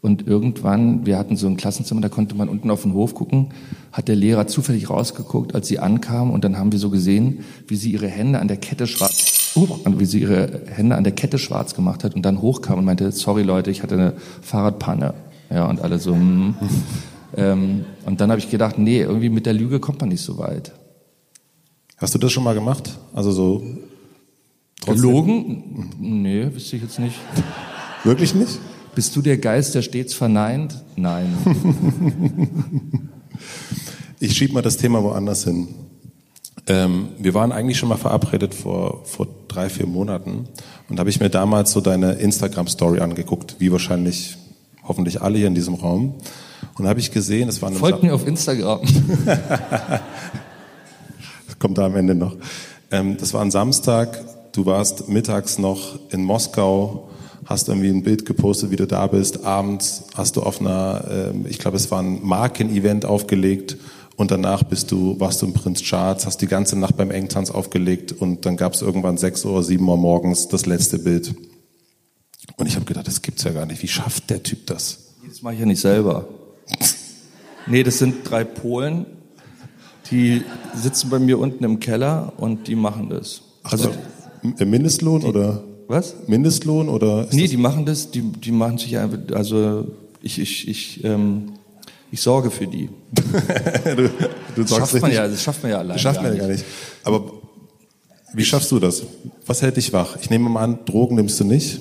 [0.01, 3.49] Und irgendwann, wir hatten so ein Klassenzimmer, da konnte man unten auf den Hof gucken,
[3.91, 6.31] hat der Lehrer zufällig rausgeguckt, als sie ankam.
[6.31, 9.67] Und dann haben wir so gesehen, wie sie ihre Hände an der Kette schwarz, uh,
[9.99, 13.11] wie sie ihre Hände an der Kette schwarz gemacht hat und dann hochkam und meinte,
[13.11, 15.15] sorry Leute, ich hatte eine Fahrradpanne.
[15.51, 16.55] Ja, und alle so, hm.
[17.37, 20.39] ähm, und dann habe ich gedacht, nee, irgendwie mit der Lüge kommt man nicht so
[20.39, 20.73] weit.
[21.97, 22.97] Hast du das schon mal gemacht?
[23.13, 23.63] Also so
[24.81, 25.03] Trotzdem?
[25.03, 25.91] Gelogen?
[25.99, 27.17] Nee, wüsste ich jetzt nicht.
[28.05, 28.59] Wirklich nicht?
[28.95, 30.83] Bist du der Geist, der stets verneint?
[30.97, 31.37] Nein.
[34.21, 35.69] ich schieb mal das Thema woanders hin.
[36.67, 40.49] Ähm, wir waren eigentlich schon mal verabredet vor, vor drei, vier Monaten
[40.89, 44.37] und habe ich mir damals so deine Instagram-Story angeguckt, wie wahrscheinlich
[44.85, 46.15] hoffentlich alle hier in diesem Raum.
[46.77, 48.81] Und habe ich gesehen, es war eine Folgt mir auf Instagram.
[51.59, 52.37] kommt da am Ende noch.
[52.91, 54.19] Ähm, das war ein Samstag
[54.53, 57.09] du warst mittags noch in Moskau,
[57.45, 59.45] hast irgendwie ein Bild gepostet, wie du da bist.
[59.45, 63.77] Abends hast du auf einer, äh, ich glaube, es war ein Markenevent aufgelegt
[64.17, 67.51] und danach bist du, warst du im Prinz Charles, hast die ganze Nacht beim Engtanz
[67.51, 71.35] aufgelegt und dann gab es irgendwann sechs oder sieben Uhr morgens das letzte Bild.
[72.57, 73.83] Und ich habe gedacht, das gibt's ja gar nicht.
[73.83, 75.15] Wie schafft der Typ das?
[75.27, 76.27] Das mache ich ja nicht selber.
[77.67, 79.07] Nee, das sind drei Polen,
[80.11, 80.43] die
[80.75, 83.43] sitzen bei mir unten im Keller und die machen das.
[83.63, 83.93] Also
[84.43, 85.63] Mindestlohn die, oder?
[85.87, 86.15] Was?
[86.27, 87.27] Mindestlohn oder?
[87.33, 89.87] Nee, die machen das, die, die machen sich einfach, also
[90.23, 91.53] ich, ich, ich, ähm,
[92.11, 92.89] ich sorge für die.
[93.13, 94.11] du,
[94.57, 95.95] du das schafft man ja, das schafft man ja allein.
[95.95, 96.65] Das schafft man ja gar nicht.
[97.05, 97.33] Aber
[98.35, 99.03] wie schaffst du das?
[99.47, 100.17] Was hält dich wach?
[100.21, 101.81] Ich nehme mal an, Drogen nimmst du nicht.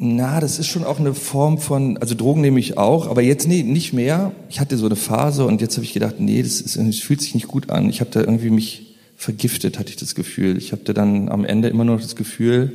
[0.00, 3.48] Na, das ist schon auch eine Form von, also Drogen nehme ich auch, aber jetzt
[3.48, 4.32] nee, nicht mehr.
[4.48, 7.20] Ich hatte so eine Phase und jetzt habe ich gedacht, nee, das, ist, das fühlt
[7.20, 7.90] sich nicht gut an.
[7.90, 8.87] Ich habe da irgendwie mich
[9.18, 10.56] vergiftet, hatte ich das Gefühl.
[10.56, 12.72] Ich habe da dann am Ende immer noch das Gefühl,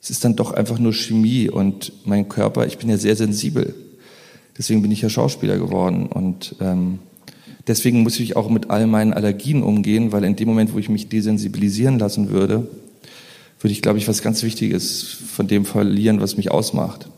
[0.00, 3.74] es ist dann doch einfach nur Chemie und mein Körper, ich bin ja sehr sensibel.
[4.56, 7.00] Deswegen bin ich ja Schauspieler geworden und ähm,
[7.66, 10.88] deswegen muss ich auch mit all meinen Allergien umgehen, weil in dem Moment, wo ich
[10.88, 12.68] mich desensibilisieren lassen würde,
[13.58, 17.08] würde ich, glaube ich, was ganz Wichtiges von dem verlieren, was mich ausmacht.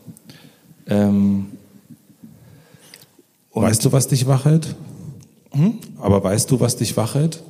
[0.87, 1.45] Ähm,
[3.53, 4.75] weißt du, was dich wachhält?
[5.51, 5.77] Hm?
[5.99, 7.43] Aber weißt du, was dich wachhält?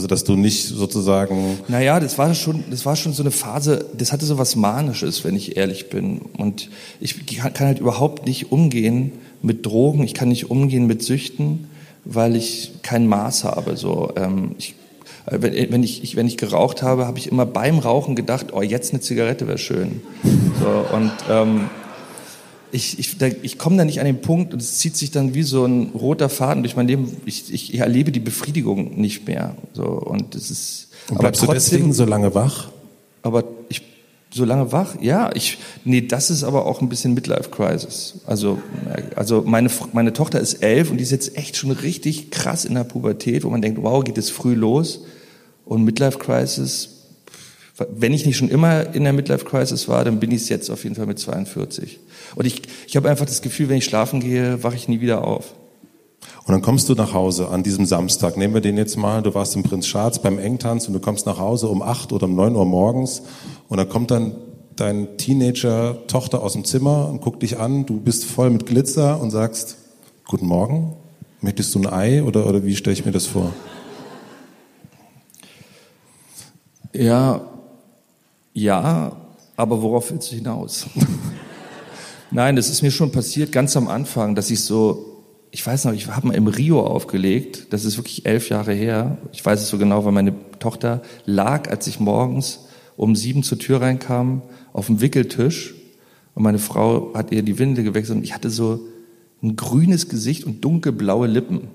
[0.00, 1.58] Also, dass du nicht sozusagen.
[1.68, 5.24] Naja, das war schon, das war schon so eine Phase, das hatte so was Manisches,
[5.24, 6.20] wenn ich ehrlich bin.
[6.38, 6.70] Und
[7.02, 11.68] ich kann halt überhaupt nicht umgehen mit Drogen, ich kann nicht umgehen mit Süchten,
[12.06, 13.76] weil ich kein Maß habe.
[13.76, 14.74] So, ähm, ich
[15.26, 18.62] äh, wenn, wenn, ich, wenn ich geraucht habe, habe ich immer beim Rauchen gedacht, oh,
[18.62, 20.00] jetzt eine Zigarette wäre schön.
[20.62, 21.68] So, und ähm,
[22.72, 25.42] ich, ich, ich komme da nicht an den Punkt und es zieht sich dann wie
[25.42, 27.16] so ein roter Faden durch mein Leben.
[27.26, 29.56] Ich, ich, ich erlebe die Befriedigung nicht mehr.
[29.72, 32.70] So, und es ist, und bleibst aber trotzdem, du deswegen so lange wach?
[33.22, 33.82] Aber ich
[34.32, 34.94] so lange wach?
[35.00, 38.20] Ja, ich, nee, das ist aber auch ein bisschen Midlife Crisis.
[38.26, 38.58] Also,
[39.16, 42.74] also meine, meine Tochter ist elf und die ist jetzt echt schon richtig krass in
[42.74, 45.00] der Pubertät, wo man denkt, wow, geht es früh los?
[45.64, 46.99] Und Midlife Crisis,
[47.88, 50.70] wenn ich nicht schon immer in der Midlife Crisis war, dann bin ich es jetzt
[50.70, 52.00] auf jeden Fall mit 42.
[52.34, 55.24] Und ich, ich habe einfach das Gefühl, wenn ich schlafen gehe, wache ich nie wieder
[55.24, 55.54] auf.
[56.44, 58.36] Und dann kommst du nach Hause an diesem Samstag.
[58.36, 59.22] Nehmen wir den jetzt mal.
[59.22, 62.24] Du warst im Prinz Charles beim Engtanz und du kommst nach Hause um acht oder
[62.26, 63.22] um neun Uhr morgens.
[63.68, 64.34] Und dann kommt dann
[64.76, 67.86] dein Teenager-Tochter aus dem Zimmer und guckt dich an.
[67.86, 69.76] Du bist voll mit Glitzer und sagst,
[70.26, 70.94] guten Morgen.
[71.40, 73.52] Möchtest du ein Ei oder, oder wie stelle ich mir das vor?
[76.92, 77.42] Ja,
[78.52, 79.16] ja,
[79.56, 80.86] aber worauf willst du hinaus?
[82.30, 85.10] Nein, das ist mir schon passiert ganz am Anfang, dass ich so
[85.50, 89.18] ich weiß noch, ich habe mal im Rio aufgelegt, das ist wirklich elf Jahre her.
[89.32, 93.58] Ich weiß es so genau, weil meine Tochter lag, als ich morgens um sieben zur
[93.58, 95.74] Tür reinkam, auf dem Wickeltisch
[96.34, 98.80] und meine Frau hat ihr die Winde gewechselt und ich hatte so
[99.42, 101.68] ein grünes Gesicht und dunkelblaue Lippen.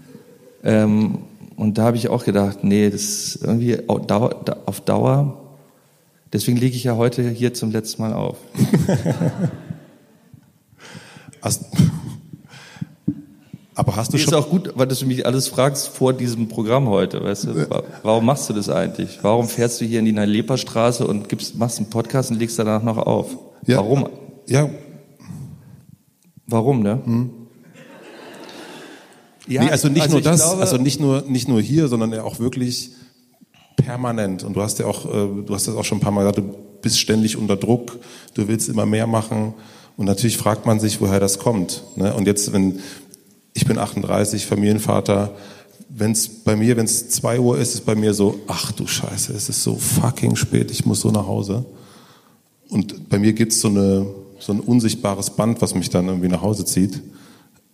[0.64, 1.18] ähm,
[1.56, 5.41] und da habe ich auch gedacht, nee, das ist irgendwie auf Dauer
[6.32, 8.38] deswegen lege ich ja heute hier zum letzten Mal auf.
[13.74, 14.32] Aber hast du schon.
[14.32, 17.66] Ist auch gut, weil du mich alles fragst vor diesem Programm heute, weißt du?
[18.02, 19.18] Warum machst du das eigentlich?
[19.22, 22.82] Warum fährst du hier in die Nalepa-Straße und gibst, machst einen Podcast und legst danach
[22.82, 23.36] noch auf?
[23.66, 24.08] Ja, Warum?
[24.46, 24.68] Ja.
[26.46, 27.00] Warum, ne?
[27.04, 27.30] Hm.
[29.48, 32.16] Ja, nee, also nicht also nur das, glaube, also nicht nur, nicht nur hier, sondern
[32.20, 32.92] auch wirklich
[33.84, 34.44] permanent.
[34.44, 36.38] Und du hast ja auch, äh, du hast das auch schon ein paar Mal gesagt,
[36.38, 37.98] du bist ständig unter Druck,
[38.34, 39.54] du willst immer mehr machen.
[39.96, 41.84] Und natürlich fragt man sich, woher das kommt.
[41.96, 42.14] Ne?
[42.14, 42.80] Und jetzt, wenn,
[43.54, 45.34] ich bin 38, Familienvater.
[45.88, 48.86] Wenn es bei mir, wenn es zwei Uhr ist, ist bei mir so, ach du
[48.86, 51.66] Scheiße, es ist so fucking spät, ich muss so nach Hause.
[52.70, 54.06] Und bei mir gibt so, eine,
[54.38, 57.02] so ein unsichtbares Band, was mich dann irgendwie nach Hause zieht.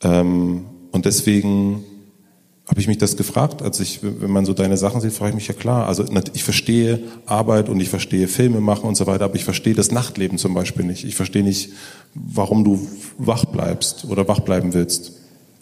[0.03, 1.85] Ähm, und deswegen
[2.69, 5.35] habe ich mich das gefragt, als ich, wenn man so deine Sachen sieht, frage ich
[5.35, 5.87] mich ja klar.
[5.87, 6.05] Also
[6.35, 9.91] ich verstehe Arbeit und ich verstehe Filme machen und so weiter, aber ich verstehe das
[9.91, 11.05] Nachtleben zum Beispiel nicht.
[11.05, 11.71] Ich verstehe nicht,
[12.15, 15.13] warum du wach bleibst oder wach bleiben willst.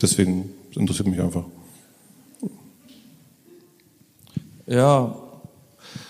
[0.02, 1.44] Deswegen interessiert mich einfach.
[4.66, 5.16] Ja,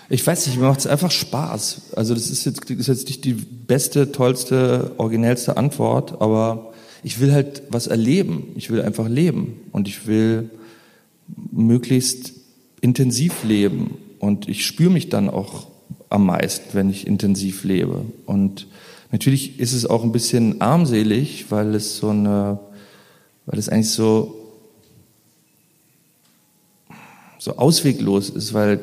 [0.09, 1.93] ich weiß nicht, mir macht es einfach Spaß.
[1.95, 7.19] Also das ist jetzt, das ist jetzt nicht die beste, tollste, originellste Antwort, aber ich
[7.19, 8.47] will halt was erleben.
[8.55, 10.49] Ich will einfach leben und ich will
[11.51, 12.33] möglichst
[12.81, 15.67] intensiv leben und ich spüre mich dann auch
[16.09, 18.05] am meisten, wenn ich intensiv lebe.
[18.25, 18.67] Und
[19.11, 22.59] natürlich ist es auch ein bisschen armselig, weil es so eine
[23.47, 24.35] weil es eigentlich so,
[27.39, 28.79] so ausweglos ist, weil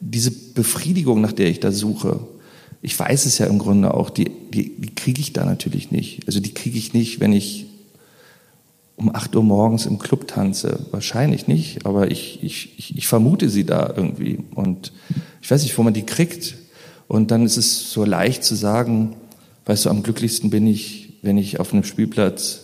[0.00, 2.18] diese Befriedigung, nach der ich da suche,
[2.82, 6.26] ich weiß es ja im Grunde auch, die, die, die kriege ich da natürlich nicht.
[6.26, 7.66] Also die kriege ich nicht, wenn ich
[9.00, 10.86] um 8 Uhr morgens im Club tanze.
[10.90, 14.40] Wahrscheinlich nicht, aber ich, ich, ich, ich vermute sie da irgendwie.
[14.54, 14.92] Und
[15.40, 16.56] ich weiß nicht, wo man die kriegt.
[17.08, 19.16] Und dann ist es so leicht zu sagen,
[19.64, 22.60] weißt du, am glücklichsten bin ich, wenn ich auf einem Spielplatz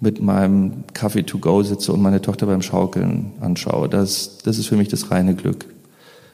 [0.00, 3.88] mit meinem Kaffee to go sitze und meine Tochter beim Schaukeln anschaue.
[3.88, 5.66] Das, das ist für mich das reine Glück.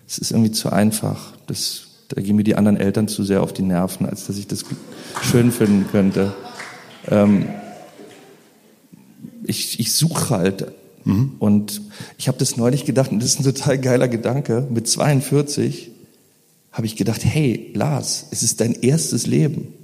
[0.07, 1.33] Es ist irgendwie zu einfach.
[1.47, 4.49] Das, da gehen mir die anderen Eltern zu sehr auf die Nerven, als dass ich
[4.49, 4.65] das
[5.23, 6.33] schön finden könnte.
[7.09, 7.49] Ähm,
[9.51, 10.73] ich ich suche halt.
[11.05, 11.33] Mhm.
[11.39, 11.83] Und
[12.19, 15.91] ich habe das neulich gedacht, und das ist ein total geiler Gedanke, mit 42
[16.73, 19.75] habe ich gedacht, hey, Lars, es ist dein erstes Leben.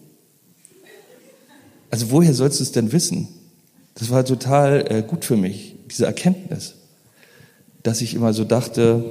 [1.90, 3.28] Also woher sollst du es denn wissen?
[3.94, 6.74] Das war total äh, gut für mich, diese Erkenntnis,
[7.82, 9.04] dass ich immer so dachte,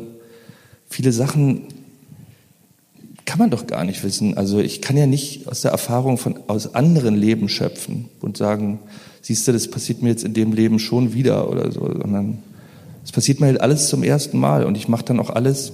[0.88, 1.63] viele Sachen
[3.26, 4.38] kann man doch gar nicht wissen.
[4.38, 8.80] Also ich kann ja nicht aus der Erfahrung von aus anderen Leben schöpfen und sagen,
[9.26, 12.38] siehst du, das passiert mir jetzt in dem Leben schon wieder oder so, sondern
[13.04, 15.74] es passiert mir halt alles zum ersten Mal und ich mache dann auch alles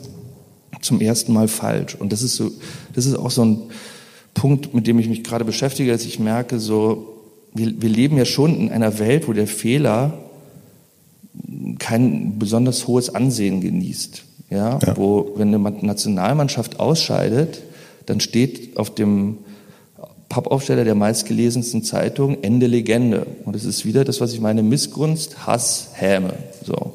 [0.82, 1.96] zum ersten Mal falsch.
[1.96, 2.50] Und das ist so,
[2.96, 3.60] das ist auch so ein
[4.34, 7.18] Punkt, mit dem ich mich gerade beschäftige, dass ich merke, so,
[7.54, 10.14] wir, wir leben ja schon in einer Welt, wo der Fehler
[11.78, 14.24] kein besonders hohes Ansehen genießt.
[14.50, 14.96] Ja, ja.
[14.96, 17.62] wo, wenn eine Nationalmannschaft ausscheidet,
[18.06, 19.40] dann steht auf dem
[20.32, 23.28] Pappaufsteller der meistgelesensten Zeitung Ende Legende.
[23.44, 26.34] Und es ist wieder das, was ich meine, Missgunst, Hass, Häme.
[26.66, 26.94] So.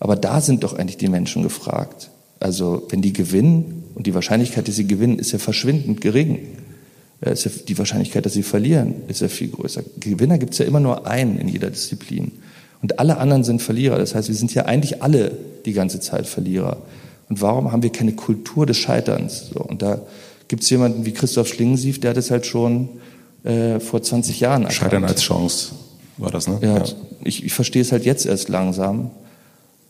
[0.00, 2.10] Aber da sind doch eigentlich die Menschen gefragt.
[2.40, 6.40] Also wenn die gewinnen, und die Wahrscheinlichkeit, dass sie gewinnen, ist ja verschwindend gering.
[7.20, 9.82] Ist ja die Wahrscheinlichkeit, dass sie verlieren, ist ja viel größer.
[10.00, 12.32] Gewinner gibt es ja immer nur einen in jeder Disziplin.
[12.82, 13.98] Und alle anderen sind Verlierer.
[13.98, 15.30] Das heißt, wir sind ja eigentlich alle
[15.64, 16.78] die ganze Zeit Verlierer.
[17.28, 19.50] Und warum haben wir keine Kultur des Scheiterns?
[19.54, 20.00] So, und da
[20.54, 22.88] gibt es jemanden wie Christoph Schlingensief, der hat es halt schon
[23.42, 24.76] äh, vor 20 Jahren erkannt.
[24.76, 25.72] Scheitern als Chance
[26.16, 26.60] war das, ne?
[26.62, 26.84] Ja, ja.
[27.24, 29.10] Ich, ich verstehe es halt jetzt erst langsam.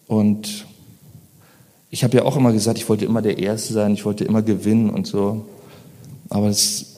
[0.07, 0.64] Und
[1.90, 4.40] ich habe ja auch immer gesagt, ich wollte immer der Erste sein, ich wollte immer
[4.40, 5.44] gewinnen und so.
[6.31, 6.96] Aber es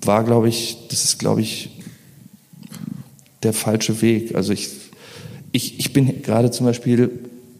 [0.00, 1.82] war, glaube ich, das ist, glaube ich,
[3.42, 4.34] der falsche Weg.
[4.34, 4.70] Also ich,
[5.52, 7.10] ich, ich bin gerade zum Beispiel,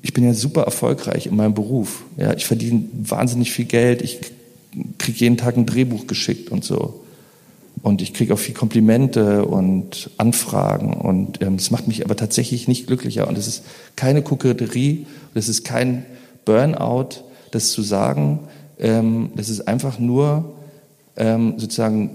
[0.01, 2.05] ich bin ja super erfolgreich in meinem Beruf.
[2.17, 4.21] Ja, ich verdiene wahnsinnig viel Geld, ich
[4.99, 7.05] kriege jeden Tag ein Drehbuch geschickt und so.
[7.83, 10.95] Und ich kriege auch viel Komplimente und Anfragen.
[10.95, 13.29] Und ähm, das macht mich aber tatsächlich nicht glücklicher.
[13.29, 13.65] Und es ist
[13.97, 16.07] keine Koketterie, es ist kein
[16.45, 18.41] Burnout, das zu sagen.
[18.79, 20.55] Ähm, das ist einfach nur
[21.17, 22.11] ähm, sozusagen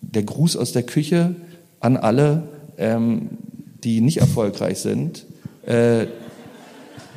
[0.00, 1.34] der Gruß aus der Küche
[1.80, 2.44] an alle,
[2.78, 3.30] ähm,
[3.84, 5.26] die nicht erfolgreich sind.
[5.66, 6.06] Äh,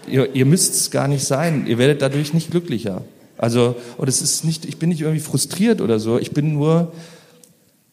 [0.08, 1.68] ihr, ihr müsst es gar nicht sein.
[1.68, 3.02] Ihr werdet dadurch nicht glücklicher.
[3.38, 6.18] Also, und es ist nicht, ich bin nicht irgendwie frustriert oder so.
[6.18, 6.92] Ich bin nur,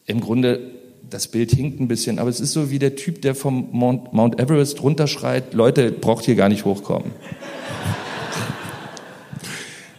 [0.05, 0.71] im Grunde,
[1.09, 4.13] das Bild hinkt ein bisschen, aber es ist so wie der Typ, der vom Mount,
[4.13, 7.11] Mount Everest runterschreit, Leute, braucht hier gar nicht hochkommen.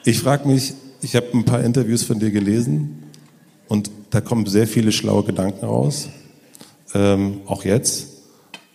[0.05, 3.05] Ich frage mich, ich habe ein paar Interviews von dir gelesen
[3.69, 6.09] und da kommen sehr viele schlaue Gedanken raus,
[6.95, 8.09] ähm, auch jetzt.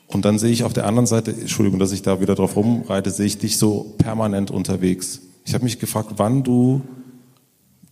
[0.08, 3.12] Und dann sehe ich auf der anderen Seite, Entschuldigung, dass ich da wieder drauf rumreite,
[3.12, 5.22] sehe ich dich so permanent unterwegs.
[5.50, 6.84] Ich habe mich gefragt, wann du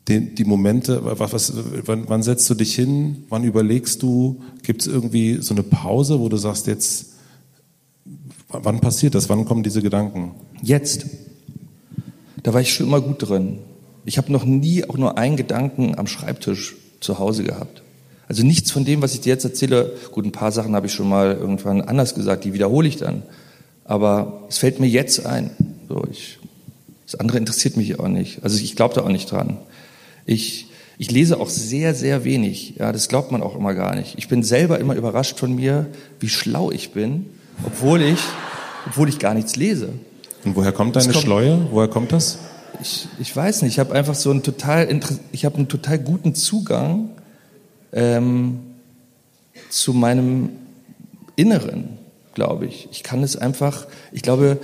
[0.07, 1.53] den, die Momente, was, was,
[1.87, 6.19] wann, wann setzt du dich hin, wann überlegst du, gibt es irgendwie so eine Pause,
[6.19, 7.13] wo du sagst, jetzt,
[8.49, 10.35] wann passiert das, wann kommen diese Gedanken?
[10.61, 11.07] Jetzt.
[12.43, 13.57] Da war ich schon immer gut drin.
[14.05, 17.81] Ich habe noch nie auch nur einen Gedanken am Schreibtisch zu Hause gehabt.
[18.27, 20.93] Also nichts von dem, was ich dir jetzt erzähle, gut, ein paar Sachen habe ich
[20.93, 23.23] schon mal irgendwann anders gesagt, die wiederhole ich dann.
[23.83, 25.49] Aber es fällt mir jetzt ein.
[25.89, 26.37] So, ich
[27.07, 28.43] das andere interessiert mich auch nicht.
[28.43, 29.57] Also ich glaube da auch nicht dran.
[30.25, 30.67] Ich,
[30.97, 32.75] ich lese auch sehr, sehr wenig.
[32.77, 34.15] Ja, das glaubt man auch immer gar nicht.
[34.17, 35.85] Ich bin selber immer überrascht von mir,
[36.19, 37.27] wie schlau ich bin,
[37.65, 38.19] obwohl ich,
[38.87, 39.89] obwohl ich gar nichts lese.
[40.43, 41.67] Und woher kommt deine kommt, Schleue?
[41.71, 42.39] Woher kommt das?
[42.81, 43.73] Ich, ich weiß nicht.
[43.73, 44.99] Ich habe einfach so einen total,
[45.31, 47.09] ich habe einen total guten Zugang
[47.93, 48.59] ähm,
[49.69, 50.49] zu meinem
[51.37, 51.97] Inneren,
[52.33, 52.89] glaube ich.
[52.91, 53.87] Ich kann es einfach.
[54.11, 54.59] Ich glaube,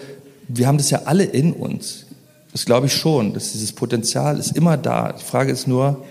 [0.50, 2.08] wir haben das ja alle in uns.
[2.54, 5.12] Das glaube ich schon, dass dieses Potenzial ist immer da.
[5.12, 6.04] Die Frage ist nur,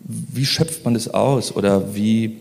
[0.00, 2.36] wie schöpft man das aus oder wie,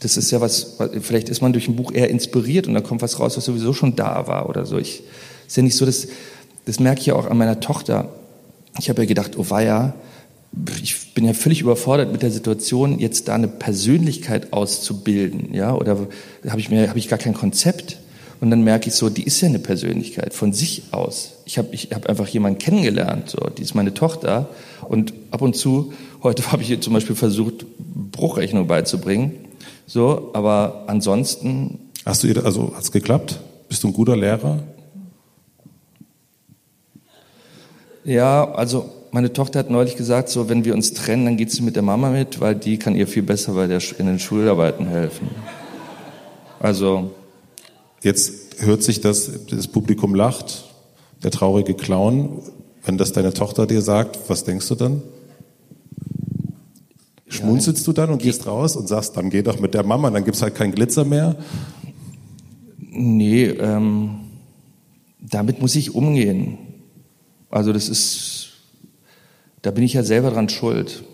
[0.00, 3.00] das ist ja was, vielleicht ist man durch ein Buch eher inspiriert und dann kommt
[3.00, 4.78] was raus, was sowieso schon da war oder so.
[4.78, 5.02] Ich,
[5.46, 6.06] ist ja nicht so, dass,
[6.66, 8.10] das merke ich ja auch an meiner Tochter.
[8.78, 9.94] Ich habe ja gedacht, oh weia,
[10.82, 16.08] ich bin ja völlig überfordert mit der Situation, jetzt da eine Persönlichkeit auszubilden, ja, oder
[16.46, 17.98] habe ich mir, habe ich gar kein Konzept.
[18.42, 21.34] Und dann merke ich so, die ist ja eine Persönlichkeit von sich aus.
[21.44, 24.48] Ich habe ich hab einfach jemanden kennengelernt, so, die ist meine Tochter.
[24.88, 25.92] Und ab und zu,
[26.24, 29.32] heute habe ich ihr zum Beispiel versucht, Bruchrechnung beizubringen.
[29.86, 31.78] So, aber ansonsten.
[32.04, 33.38] Hast du ihr, also hat's geklappt?
[33.68, 34.64] Bist du ein guter Lehrer?
[38.02, 41.62] Ja, also meine Tochter hat neulich gesagt, so wenn wir uns trennen, dann geht sie
[41.62, 44.88] mit der Mama mit, weil die kann ihr viel besser bei der, in den Schularbeiten
[44.88, 45.30] helfen.
[46.58, 47.12] Also
[48.02, 50.64] Jetzt hört sich das, das Publikum lacht,
[51.22, 52.42] der traurige Clown.
[52.84, 55.02] Wenn das deine Tochter dir sagt, was denkst du dann?
[57.28, 60.24] Schmunzelst du dann und gehst raus und sagst, dann geh doch mit der Mama, dann
[60.24, 61.36] gibt's halt keinen Glitzer mehr?
[62.78, 64.20] Nee, ähm,
[65.20, 66.58] damit muss ich umgehen.
[67.50, 68.50] Also das ist,
[69.62, 71.04] da bin ich ja selber dran schuld.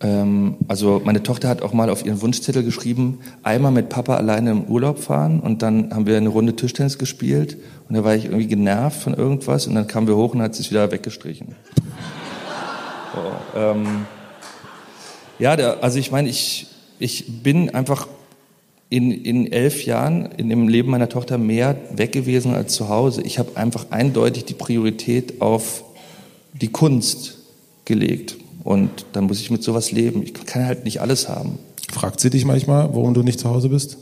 [0.00, 4.52] Ähm, also meine Tochter hat auch mal auf ihren Wunschzettel geschrieben, einmal mit Papa alleine
[4.52, 7.56] im Urlaub fahren und dann haben wir eine Runde Tischtennis gespielt
[7.88, 10.54] und da war ich irgendwie genervt von irgendwas und dann kamen wir hoch und hat
[10.54, 11.54] sie es wieder weggestrichen.
[13.14, 14.06] So, ähm,
[15.38, 16.66] ja, der, also ich meine, ich,
[16.98, 18.06] ich bin einfach
[18.90, 23.22] in, in elf Jahren in dem Leben meiner Tochter mehr weg gewesen als zu Hause.
[23.22, 25.84] Ich habe einfach eindeutig die Priorität auf
[26.52, 27.38] die Kunst
[27.84, 28.36] gelegt.
[28.68, 30.22] Und dann muss ich mit sowas leben.
[30.22, 31.58] Ich kann halt nicht alles haben.
[31.90, 33.96] Fragt sie dich manchmal, warum du nicht zu Hause bist?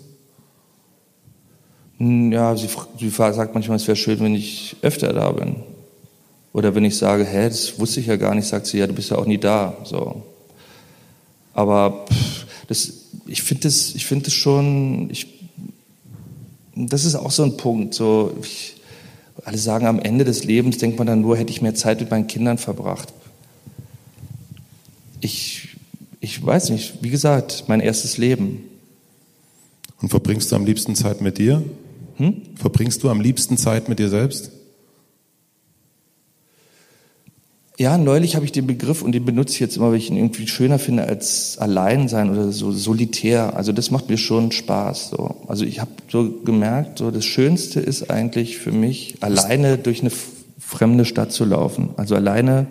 [1.99, 2.67] Hm, ja, sie,
[2.99, 5.55] sie sagt manchmal, es wäre schön, wenn ich öfter da bin.
[6.53, 8.93] Oder wenn ich sage, hä, das wusste ich ja gar nicht, sagt sie, ja, du
[8.93, 9.77] bist ja auch nie da.
[9.85, 10.25] So.
[11.55, 12.93] Aber pff, das,
[13.29, 15.29] ich finde das, ich finde das schon, ich,
[16.75, 17.95] das ist auch so ein Punkt.
[17.95, 18.75] So, ich,
[19.45, 22.11] alle sagen, am Ende des Lebens denkt man dann nur, hätte ich mehr Zeit mit
[22.11, 23.13] meinen Kindern verbracht
[25.27, 25.77] ich,
[26.21, 28.63] ich weiß nicht, wie gesagt, mein erstes Leben.
[30.01, 31.65] Und verbringst du am liebsten Zeit mit dir?
[32.17, 32.43] Hm?
[32.55, 34.53] Verbringst du am liebsten Zeit mit dir selbst?
[37.79, 40.17] Ja, neulich habe ich den Begriff und den benutze ich jetzt immer, weil ich ihn
[40.17, 43.55] irgendwie schöner finde als allein sein oder so solitär.
[43.55, 45.11] Also das macht mir schon Spaß.
[45.11, 45.37] So.
[45.47, 50.11] Also ich habe so gemerkt, so das Schönste ist eigentlich für mich, alleine durch eine
[50.59, 51.91] fremde Stadt zu laufen.
[51.97, 52.67] Also alleine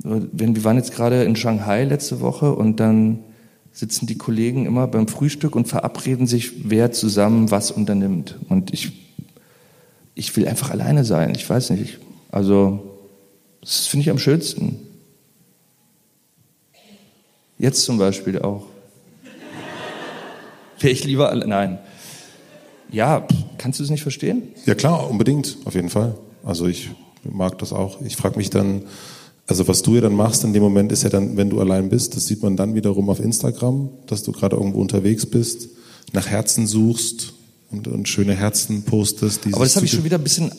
[0.00, 3.24] wir waren jetzt gerade in Shanghai letzte Woche und dann
[3.72, 8.36] sitzen die Kollegen immer beim Frühstück und verabreden sich, wer zusammen was unternimmt.
[8.48, 8.92] Und ich,
[10.14, 11.34] ich will einfach alleine sein.
[11.34, 11.98] Ich weiß nicht.
[12.30, 12.98] Also,
[13.60, 14.78] das finde ich am schönsten.
[17.58, 18.66] Jetzt zum Beispiel auch.
[20.80, 21.78] Wäre ich lieber alle, nein.
[22.90, 23.26] Ja,
[23.58, 24.42] kannst du es nicht verstehen?
[24.64, 26.14] Ja klar, unbedingt, auf jeden Fall.
[26.44, 26.90] Also ich
[27.22, 28.00] mag das auch.
[28.00, 28.82] Ich frage mich dann,
[29.48, 31.88] also was du ja dann machst in dem Moment ist ja dann, wenn du allein
[31.88, 35.70] bist, das sieht man dann wiederum auf Instagram, dass du gerade irgendwo unterwegs bist,
[36.12, 37.32] nach Herzen suchst
[37.70, 39.46] und, und schöne Herzen postest.
[39.52, 40.52] Aber das habe ich schon wieder ein bisschen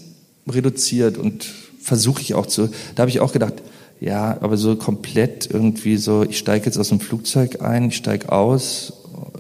[0.48, 1.46] reduziert und
[1.80, 2.70] versuche ich auch zu.
[2.96, 3.62] Da habe ich auch gedacht,
[4.02, 8.32] ja, aber so komplett irgendwie so, ich steige jetzt aus dem Flugzeug ein, ich steige
[8.32, 8.94] aus,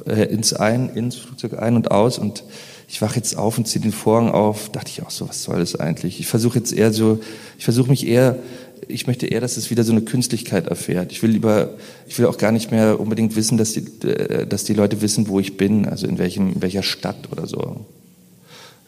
[0.05, 2.43] äh, ins ein, ins Flugzeug ein und aus und
[2.87, 5.59] ich wache jetzt auf und ziehe den Vorhang auf, dachte ich auch so, was soll
[5.59, 6.19] das eigentlich?
[6.19, 7.19] Ich versuche jetzt eher so,
[7.57, 8.37] ich versuche mich eher
[8.87, 11.11] ich möchte eher, dass es wieder so eine Künstlichkeit erfährt.
[11.11, 11.71] Ich will lieber,
[12.07, 15.27] ich will auch gar nicht mehr unbedingt wissen, dass die, äh, dass die Leute wissen,
[15.27, 17.85] wo ich bin, also in welchem, in welcher Stadt oder so.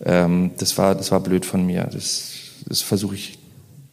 [0.03, 1.89] Ähm, das war, das war blöd von mir.
[1.91, 2.31] Das,
[2.67, 3.37] das versuche ich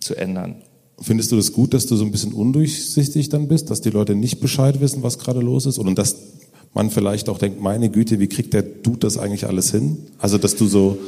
[0.00, 0.56] zu ändern.
[1.00, 4.14] Findest du das gut, dass du so ein bisschen undurchsichtig dann bist, dass die Leute
[4.14, 5.78] nicht Bescheid wissen, was gerade los ist?
[5.78, 6.16] Und dass
[6.74, 9.98] man vielleicht auch denkt, meine Güte, wie kriegt der Dude das eigentlich alles hin?
[10.18, 10.98] Also, dass du so,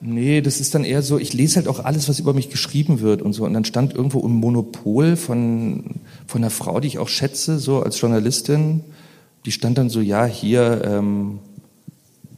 [0.00, 3.00] Nee, das ist dann eher so, ich lese halt auch alles, was über mich geschrieben
[3.00, 3.44] wird und so.
[3.44, 5.84] Und dann stand irgendwo im Monopol von,
[6.26, 8.84] von einer Frau, die ich auch schätze, so als Journalistin,
[9.44, 11.40] die stand dann so, ja, hier, ähm,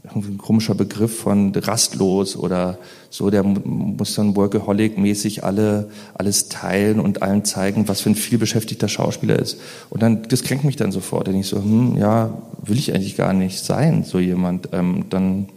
[0.04, 2.78] irgendwie ein komischer Begriff von rastlos oder
[3.10, 8.88] so, der muss dann Workaholic-mäßig alle, alles teilen und allen zeigen, was für ein vielbeschäftigter
[8.88, 9.60] Schauspieler ist.
[9.88, 11.26] Und dann, das kränkt mich dann sofort.
[11.26, 14.70] Denn ich so, hm, ja, will ich eigentlich gar nicht sein, so jemand.
[14.72, 15.48] Ähm, dann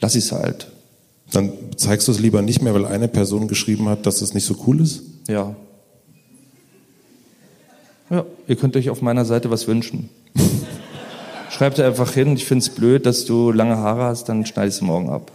[0.00, 0.68] lass ich es halt.
[1.32, 4.44] Dann zeigst du es lieber nicht mehr, weil eine Person geschrieben hat, dass es nicht
[4.44, 5.02] so cool ist?
[5.28, 5.56] Ja.
[8.10, 10.10] Ja, ihr könnt euch auf meiner Seite was wünschen.
[11.50, 14.74] Schreibt einfach hin, ich finde es blöd, dass du lange Haare hast, dann schneide ich
[14.74, 15.32] es morgen ab.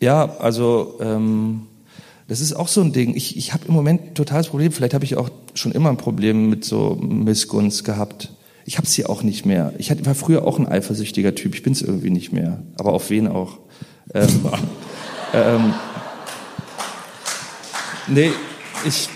[0.00, 1.62] Ja, also ähm,
[2.28, 3.14] das ist auch so ein Ding.
[3.14, 4.72] Ich, ich habe im Moment totales Problem.
[4.72, 8.32] Vielleicht habe ich auch schon immer ein Problem mit so Missgunst gehabt.
[8.68, 9.72] Ich habe sie auch nicht mehr.
[9.78, 11.54] Ich war früher auch ein eifersüchtiger Typ.
[11.54, 12.62] Ich bin es irgendwie nicht mehr.
[12.78, 13.58] Aber auf wen auch?
[14.12, 14.28] Ähm,
[15.32, 15.72] ähm,
[18.08, 18.30] nee,
[18.86, 19.08] ich,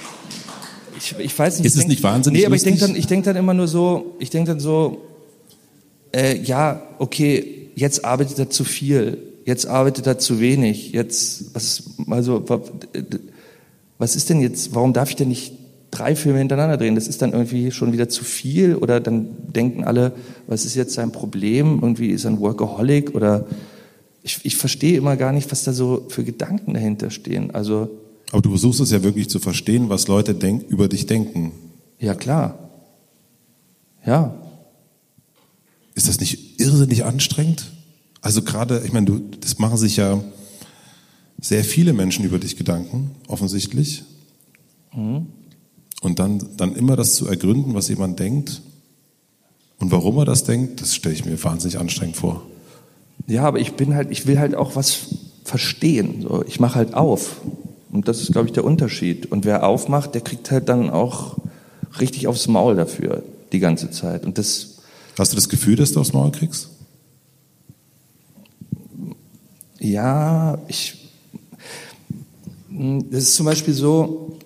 [0.97, 1.67] ich ich, ich weiß nicht.
[1.67, 2.79] Ist es denk, nicht wahnsinnig Nee, aber ich lustig?
[2.81, 5.03] denke dann, ich denk dann immer nur so, ich denke dann so,
[6.15, 11.85] äh, ja, okay, jetzt arbeitet er zu viel, jetzt arbeitet er zu wenig, jetzt, was,
[12.09, 12.61] also, wa-
[13.99, 15.55] was ist denn jetzt, warum darf ich denn nicht
[15.91, 16.95] drei Filme hintereinander drehen?
[16.95, 20.13] Das ist dann irgendwie schon wieder zu viel oder dann denken alle,
[20.47, 21.81] was ist jetzt sein Problem?
[21.83, 23.47] Irgendwie ist er ein Workaholic oder
[24.23, 27.51] ich, ich verstehe immer gar nicht, was da so für Gedanken dahinter stehen.
[27.53, 27.89] Also,
[28.33, 31.53] Aber du versuchst es ja wirklich zu verstehen, was Leute denk, über dich denken.
[31.99, 32.59] ja klar.
[34.07, 34.35] Ja,
[35.95, 37.71] Ist das nicht irrsinnig anstrengend?
[38.23, 40.23] Also gerade, ich meine, du, das machen sich ja
[41.41, 44.05] sehr viele Menschen über dich Gedanken, offensichtlich.
[46.01, 48.63] Und dann, dann immer das zu ergründen, was jemand denkt
[49.79, 52.43] und warum er das denkt, das stelle ich mir wahnsinnig anstrengend vor.
[53.27, 55.07] Ja, aber ich bin halt, ich will halt auch was
[55.45, 56.23] verstehen.
[56.23, 57.41] So, ich mache halt auf.
[57.93, 59.27] Und das ist, glaube ich, der Unterschied.
[59.27, 61.37] Und wer aufmacht, der kriegt halt dann auch
[61.99, 63.23] richtig aufs Maul dafür
[63.53, 64.25] die ganze Zeit.
[64.25, 64.79] Und das,
[65.19, 66.71] Hast du das Gefühl, dass du aufs Maul kriegst?
[69.81, 71.11] ja, ich,
[72.69, 74.39] das ist zum Beispiel so,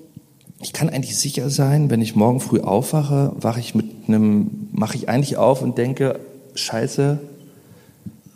[0.64, 4.96] ich kann eigentlich sicher sein, wenn ich morgen früh aufwache, wache ich mit einem, mache
[4.96, 6.18] ich eigentlich auf und denke,
[6.54, 7.18] Scheiße,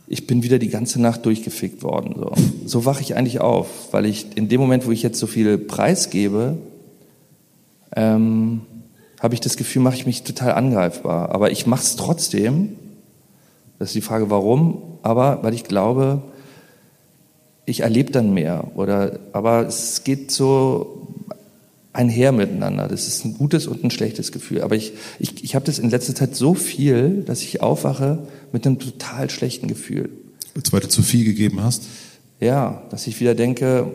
[0.08, 2.14] ich bin wieder die ganze Nacht durchgefickt worden.
[2.18, 2.32] So,
[2.66, 5.56] so wache ich eigentlich auf, weil ich in dem Moment, wo ich jetzt so viel
[5.56, 6.58] preisgebe,
[7.96, 8.60] ähm,
[9.20, 11.30] habe ich das Gefühl, mache ich mich total angreifbar.
[11.30, 12.76] Aber ich mache es trotzdem.
[13.78, 14.82] Das ist die Frage, warum.
[15.00, 16.20] Aber weil ich glaube,
[17.64, 18.64] ich erlebe dann mehr.
[18.74, 21.08] Oder, aber es geht so
[21.98, 22.86] einher miteinander.
[22.88, 24.62] Das ist ein gutes und ein schlechtes Gefühl.
[24.62, 28.20] Aber ich, ich, ich habe das in letzter Zeit so viel, dass ich aufwache
[28.52, 30.08] mit einem total schlechten Gefühl.
[30.70, 31.84] Weil du zu viel gegeben hast?
[32.40, 33.90] Ja, dass ich wieder denke,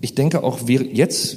[0.00, 1.36] ich denke auch, wir- jetzt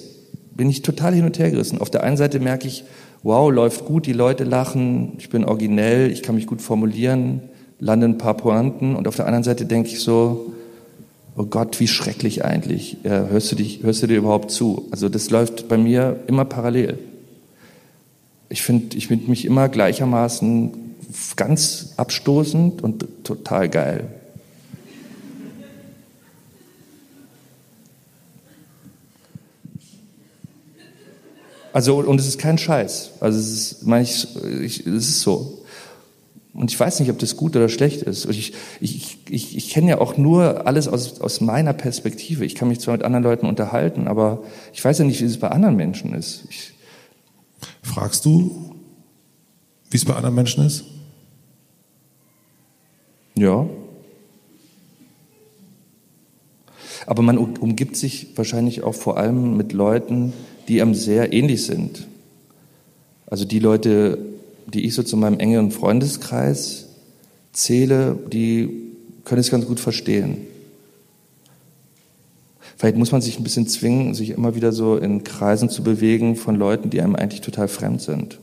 [0.56, 1.80] bin ich total hin und her gerissen.
[1.80, 2.84] Auf der einen Seite merke ich,
[3.24, 7.42] wow, läuft gut, die Leute lachen, ich bin originell, ich kann mich gut formulieren,
[7.80, 8.96] lande ein paar Pointen.
[8.96, 10.54] Und auf der anderen Seite denke ich so,
[11.40, 12.98] oh Gott, wie schrecklich eigentlich.
[13.04, 14.90] Ja, hörst, du dich, hörst du dir überhaupt zu?
[14.92, 17.00] Also das läuft bei mir immer parallel.
[18.50, 20.74] Ich finde ich find mich immer gleichermaßen
[21.38, 24.10] ganz abstoßend und total geil.
[31.72, 33.12] Also, und es ist kein Scheiß.
[33.22, 33.86] Also, es ist,
[34.62, 35.59] ich, es ist so.
[36.60, 38.26] Und ich weiß nicht, ob das gut oder schlecht ist.
[38.26, 38.52] Und ich,
[38.82, 42.44] ich, ich, ich kenne ja auch nur alles aus, aus meiner Perspektive.
[42.44, 44.44] Ich kann mich zwar mit anderen Leuten unterhalten, aber
[44.74, 46.44] ich weiß ja nicht, wie es bei anderen Menschen ist.
[46.50, 46.74] Ich,
[47.82, 48.76] Fragst du,
[49.90, 50.84] wie es bei anderen Menschen ist?
[53.38, 53.66] ja.
[57.06, 60.34] Aber man um- umgibt sich wahrscheinlich auch vor allem mit Leuten,
[60.68, 62.06] die einem sehr ähnlich sind.
[63.28, 64.18] Also die Leute,
[64.74, 66.88] die ich so zu meinem engeren Freundeskreis
[67.54, 68.70] zähle, die
[69.26, 70.38] können es ganz gut verstehen.
[72.78, 76.38] Vielleicht muss man sich ein bisschen zwingen, sich immer wieder so in Kreisen zu bewegen
[76.38, 78.40] von Leuten, die einem eigentlich total fremd sind.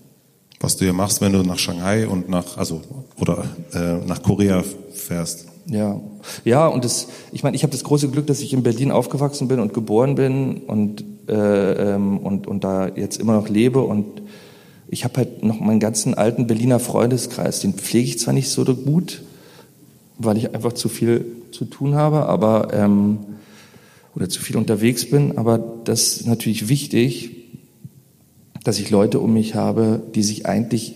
[0.61, 2.83] Was du ja machst, wenn du nach Shanghai und nach, also,
[3.18, 4.62] oder äh, nach Korea
[4.93, 5.47] fährst.
[5.66, 6.01] Ja,
[6.45, 9.49] ja, und das, ich meine, ich habe das große Glück, dass ich in Berlin aufgewachsen
[9.49, 14.22] bin und geboren bin und äh, ähm, und und da jetzt immer noch lebe und
[14.89, 17.61] ich habe halt noch meinen ganzen alten Berliner Freundeskreis.
[17.61, 19.22] Den pflege ich zwar nicht so gut,
[20.18, 23.18] weil ich einfach zu viel zu tun habe, aber ähm,
[24.14, 27.30] oder zu viel unterwegs bin, aber das ist natürlich wichtig,
[28.64, 30.95] dass ich Leute um mich habe, die sich eigentlich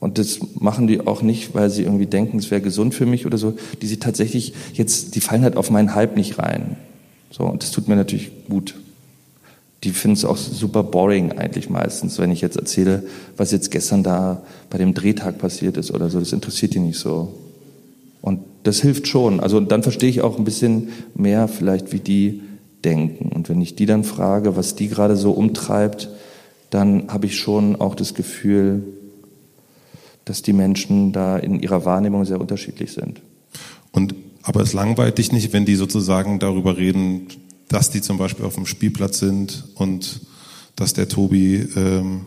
[0.00, 3.26] und das machen die auch nicht, weil sie irgendwie denken, es wäre gesund für mich
[3.26, 3.54] oder so.
[3.82, 6.76] Die sie tatsächlich jetzt, die fallen halt auf meinen Hype nicht rein.
[7.30, 8.76] So, und das tut mir natürlich gut.
[9.84, 13.04] Die finden es auch super boring eigentlich meistens, wenn ich jetzt erzähle,
[13.36, 16.18] was jetzt gestern da bei dem Drehtag passiert ist oder so.
[16.18, 17.32] Das interessiert die nicht so.
[18.20, 19.38] Und das hilft schon.
[19.40, 22.42] Also dann verstehe ich auch ein bisschen mehr vielleicht, wie die
[22.84, 23.30] denken.
[23.30, 26.08] Und wenn ich die dann frage, was die gerade so umtreibt,
[26.70, 28.82] dann habe ich schon auch das Gefühl,
[30.24, 33.20] dass die Menschen da in ihrer Wahrnehmung sehr unterschiedlich sind.
[33.92, 37.28] Und, aber es langweilt dich nicht, wenn die sozusagen darüber reden,
[37.68, 40.20] dass die zum Beispiel auf dem Spielplatz sind und
[40.76, 42.22] dass der Tobi ähm,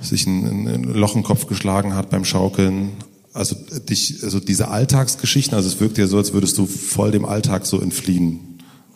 [0.00, 2.90] sich ein, ein Loch im Kopf geschlagen hat beim Schaukeln.
[3.32, 3.54] Also
[3.88, 7.66] dich, also diese Alltagsgeschichten, also es wirkt ja so, als würdest du voll dem Alltag
[7.66, 8.40] so entfliehen.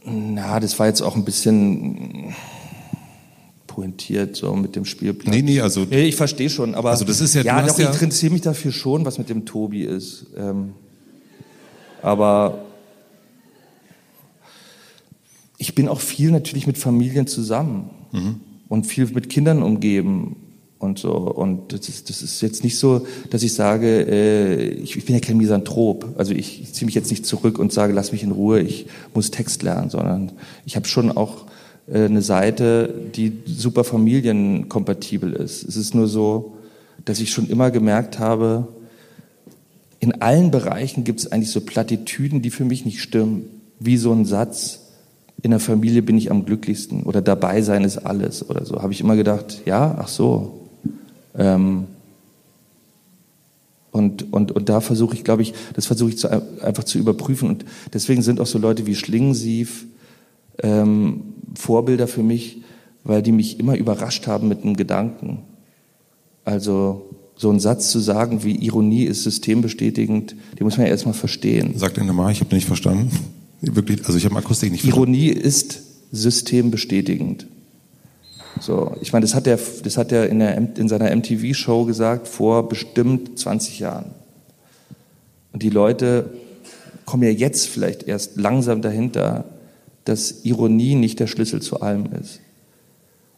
[0.06, 2.34] Na, das war jetzt auch ein bisschen
[3.66, 5.34] pointiert so mit dem Spielplatz.
[5.34, 7.90] Nee, nee, also Nee, ich verstehe schon, aber Also das ist ja- ja, doch, ja-
[7.94, 10.26] ich interessiere mich dafür schon, was mit dem Tobi ist.
[10.36, 10.70] Ähm,
[12.02, 12.64] aber
[15.60, 17.90] ich bin auch viel natürlich mit Familien zusammen.
[18.12, 18.40] Mhm.
[18.68, 20.36] und viel mit Kindern umgeben
[20.78, 21.12] und so.
[21.12, 25.14] Und das ist, das ist jetzt nicht so, dass ich sage, äh, ich, ich bin
[25.14, 26.14] ja kein Misanthrop.
[26.16, 28.86] Also ich, ich ziehe mich jetzt nicht zurück und sage, lass mich in Ruhe, ich
[29.14, 30.32] muss Text lernen, sondern
[30.66, 31.46] ich habe schon auch
[31.88, 35.64] äh, eine Seite, die super familienkompatibel ist.
[35.64, 36.56] Es ist nur so,
[37.04, 38.68] dass ich schon immer gemerkt habe,
[39.98, 43.44] in allen Bereichen gibt es eigentlich so Plattitüden, die für mich nicht stimmen.
[43.78, 44.89] Wie so ein Satz,
[45.42, 48.82] in der Familie bin ich am glücklichsten oder dabei sein ist alles oder so.
[48.82, 50.60] Habe ich immer gedacht, ja, ach so,
[51.36, 51.86] ähm,
[53.92, 56.28] und, und, und da versuche ich, glaube ich, das versuche ich zu,
[56.62, 57.48] einfach zu überprüfen.
[57.48, 59.86] Und deswegen sind auch so Leute wie Schlingensief
[60.62, 61.22] ähm,
[61.54, 62.58] Vorbilder für mich,
[63.02, 65.40] weil die mich immer überrascht haben mit einem Gedanken.
[66.44, 71.14] Also so einen Satz zu sagen wie Ironie ist systembestätigend, den muss man ja erstmal
[71.14, 71.72] verstehen.
[71.76, 73.10] Sag den nochmal, ich habe nicht verstanden.
[73.60, 75.14] Wirklich, also ich habe Akustik nicht verstanden.
[75.14, 75.82] Ironie ist
[76.12, 77.46] systembestätigend.
[78.60, 82.28] So, ich meine, das hat er, das hat er in, der, in seiner MTV-Show gesagt
[82.28, 84.06] vor bestimmt 20 Jahren.
[85.52, 86.30] Und die Leute
[87.06, 89.44] kommen ja jetzt vielleicht erst langsam dahinter,
[90.04, 92.40] dass Ironie nicht der Schlüssel zu allem ist.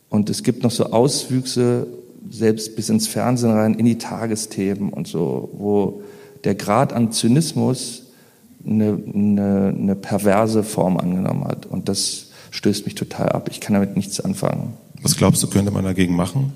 [0.08, 1.86] Und es gibt noch so Auswüchse,
[2.30, 6.02] selbst bis ins Fernsehen rein, in die Tagesthemen und so, wo
[6.44, 8.01] der Grad an Zynismus
[8.66, 11.66] eine, eine, eine perverse Form angenommen hat.
[11.66, 13.48] Und das stößt mich total ab.
[13.50, 14.74] Ich kann damit nichts anfangen.
[15.02, 16.52] Was glaubst du, könnte man dagegen machen?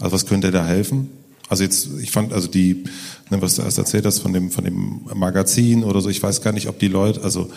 [0.00, 1.10] Also was könnte da helfen?
[1.48, 2.84] Also jetzt, ich fand, also die,
[3.30, 6.40] ne, was du erst erzählt hast von dem, von dem Magazin oder so, ich weiß
[6.40, 7.50] gar nicht, ob die Leute, also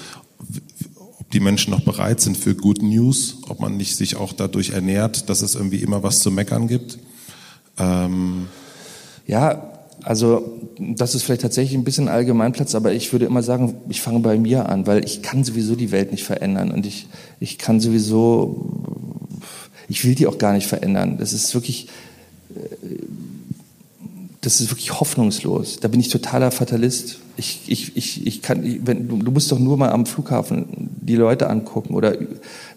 [1.20, 4.72] ob die Menschen noch bereit sind für Good News, ob man nicht sich auch dadurch
[4.72, 7.00] ernährt, dass es irgendwie immer was zu meckern gibt.
[7.80, 8.48] Ähm
[9.26, 9.77] ja,
[10.08, 14.20] also das ist vielleicht tatsächlich ein bisschen Allgemeinplatz, aber ich würde immer sagen, ich fange
[14.20, 17.08] bei mir an, weil ich kann sowieso die Welt nicht verändern und ich,
[17.42, 18.70] ich kann sowieso,
[19.90, 21.18] ich will die auch gar nicht verändern.
[21.18, 21.90] Das ist wirklich,
[22.56, 22.60] äh,
[24.40, 25.82] das ist wirklich hoffnungslos.
[25.82, 27.20] Da bin ich totaler Fatalist.
[27.36, 31.18] Ich, ich, ich, ich kann, wenn, du, du musst doch nur mal am Flughafen die
[31.18, 32.16] Leute angucken oder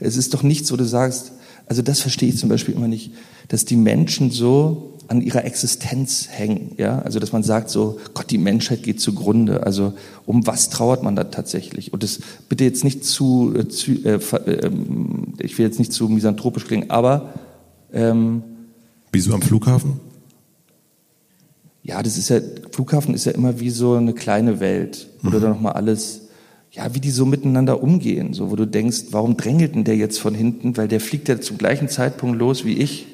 [0.00, 1.30] es ist doch nichts, wo du sagst,
[1.68, 3.12] also das verstehe ich zum Beispiel immer nicht,
[3.46, 6.72] dass die Menschen so an ihrer Existenz hängen.
[6.78, 7.00] Ja?
[7.00, 9.64] Also dass man sagt so, Gott, die Menschheit geht zugrunde.
[9.64, 9.92] Also
[10.24, 11.92] um was trauert man da tatsächlich?
[11.92, 14.70] Und das bitte jetzt nicht zu, äh, zu äh, äh,
[15.40, 17.34] ich will jetzt nicht zu misanthropisch klingen, aber
[17.92, 18.44] ähm,
[19.10, 19.98] Wieso am Flughafen?
[21.82, 22.38] Ja, das ist ja,
[22.70, 25.32] Flughafen ist ja immer wie so eine kleine Welt, wo mhm.
[25.32, 26.28] du dann nochmal alles,
[26.70, 30.20] ja, wie die so miteinander umgehen, so, wo du denkst, warum drängelt denn der jetzt
[30.20, 33.08] von hinten, weil der fliegt ja zum gleichen Zeitpunkt los wie ich,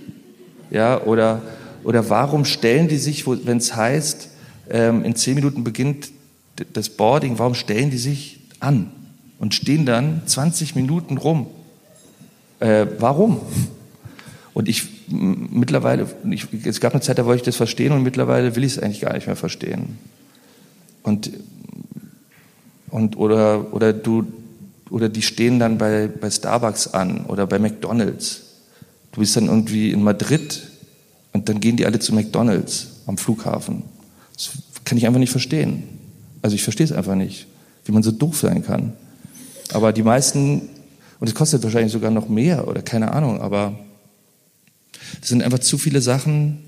[0.71, 1.41] ja, oder,
[1.87, 4.29] oder warum stellen die sich, wenn es heißt,
[4.71, 6.11] ähm, in zehn Minuten beginnt
[6.73, 8.91] das Boarding, warum stellen die sich an
[9.39, 11.47] und stehen dann 20 Minuten rum?
[12.59, 13.41] Äh, warum?
[14.53, 18.57] Und ich mittlerweile, ich, es gab eine Zeit, da wollte ich das verstehen und mittlerweile
[18.57, 19.97] will ich es eigentlich gar nicht mehr verstehen.
[21.05, 21.31] Und,
[22.91, 24.27] und oder, oder du,
[24.91, 28.43] oder die stehen dann bei, bei Starbucks an oder bei McDonalds.
[29.13, 30.73] Du bist dann irgendwie in Madrid
[31.37, 33.83] und dann gehen die alle zu McDonalds am Flughafen.
[34.35, 34.53] Das
[34.85, 35.83] kann ich einfach nicht verstehen.
[36.41, 37.47] Also ich verstehe es einfach nicht,
[37.85, 38.95] wie man so doof sein kann.
[39.75, 40.63] Aber die meisten,
[41.21, 43.79] und es kostet wahrscheinlich sogar noch mehr oder keine Ahnung, aber
[45.21, 46.59] das sind einfach zu viele Sachen,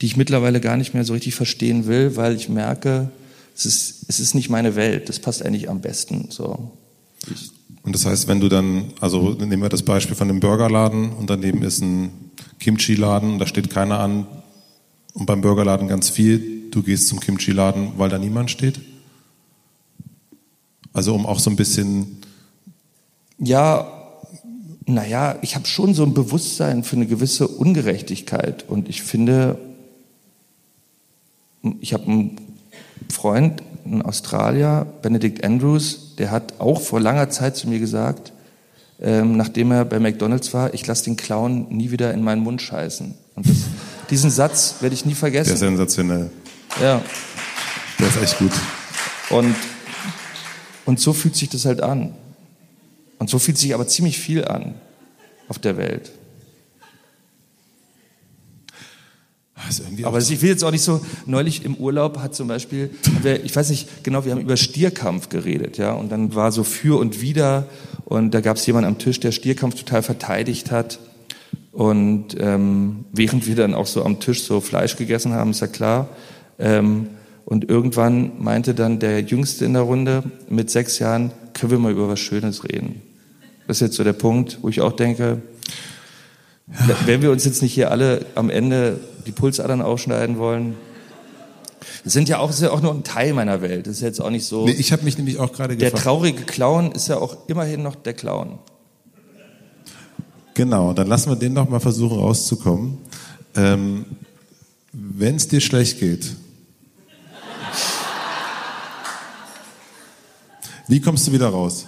[0.00, 3.10] die ich mittlerweile gar nicht mehr so richtig verstehen will, weil ich merke,
[3.54, 5.08] es ist, es ist nicht meine Welt.
[5.08, 6.26] Das passt eigentlich am besten.
[6.30, 6.72] So.
[7.88, 11.30] Und das heißt, wenn du dann, also nehmen wir das Beispiel von dem Burgerladen und
[11.30, 12.10] daneben ist ein
[12.60, 14.26] Kimchi-Laden, da steht keiner an
[15.14, 16.68] und beim Burgerladen ganz viel.
[16.70, 18.82] Du gehst zum Kimchi-Laden, weil da niemand steht?
[20.92, 22.18] Also um auch so ein bisschen.
[23.38, 23.90] Ja,
[24.84, 29.58] naja, ich habe schon so ein Bewusstsein für eine gewisse Ungerechtigkeit und ich finde,
[31.80, 32.36] ich habe einen
[33.08, 38.32] Freund, in Australier, Benedict Andrews, der hat auch vor langer Zeit zu mir gesagt,
[39.00, 42.60] ähm, nachdem er bei McDonald's war, ich lasse den Clown nie wieder in meinen Mund
[42.60, 43.14] scheißen.
[43.36, 43.56] Und das,
[44.10, 45.48] diesen Satz werde ich nie vergessen.
[45.48, 46.30] Der ist sensationell.
[46.80, 47.00] Ja.
[47.98, 48.52] Der ist echt gut.
[49.30, 49.54] Und,
[50.84, 52.14] und so fühlt sich das halt an.
[53.18, 54.74] Und so fühlt sich aber ziemlich viel an
[55.48, 56.10] auf der Welt.
[60.04, 62.90] Aber ich will jetzt auch nicht so, neulich im Urlaub hat zum Beispiel,
[63.44, 66.98] ich weiß nicht genau, wir haben über Stierkampf geredet, ja, und dann war so für
[66.98, 67.66] und wider
[68.04, 71.00] und da gab es jemanden am Tisch, der Stierkampf total verteidigt hat
[71.72, 75.66] und ähm, während wir dann auch so am Tisch so Fleisch gegessen haben, ist ja
[75.66, 76.08] klar,
[76.58, 77.08] ähm,
[77.44, 81.92] und irgendwann meinte dann der Jüngste in der Runde mit sechs Jahren, können wir mal
[81.92, 83.00] über was Schönes reden.
[83.66, 85.40] Das ist jetzt so der Punkt, wo ich auch denke,
[87.06, 90.76] Wenn wir uns jetzt nicht hier alle am Ende die Pulsadern aufschneiden wollen.
[92.04, 93.86] Das sind ja auch, ist ja auch nur ein Teil meiner Welt.
[93.86, 94.64] Das ist jetzt auch nicht so.
[94.64, 96.04] Nee, ich habe mich nämlich auch gerade der gefragt.
[96.04, 98.58] traurige Clown ist ja auch immerhin noch der Clown.
[100.54, 102.98] Genau, dann lassen wir den doch mal versuchen rauszukommen.
[103.54, 104.04] Ähm,
[104.92, 106.34] Wenn es dir schlecht geht,
[110.88, 111.86] wie kommst du wieder raus?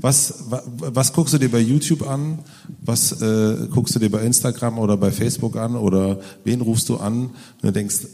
[0.00, 2.38] Was, wa, was guckst du dir bei YouTube an?
[2.82, 5.74] Was äh, guckst du dir bei Instagram oder bei Facebook an?
[5.74, 7.26] Oder wen rufst du an?
[7.26, 8.06] Und du denkst,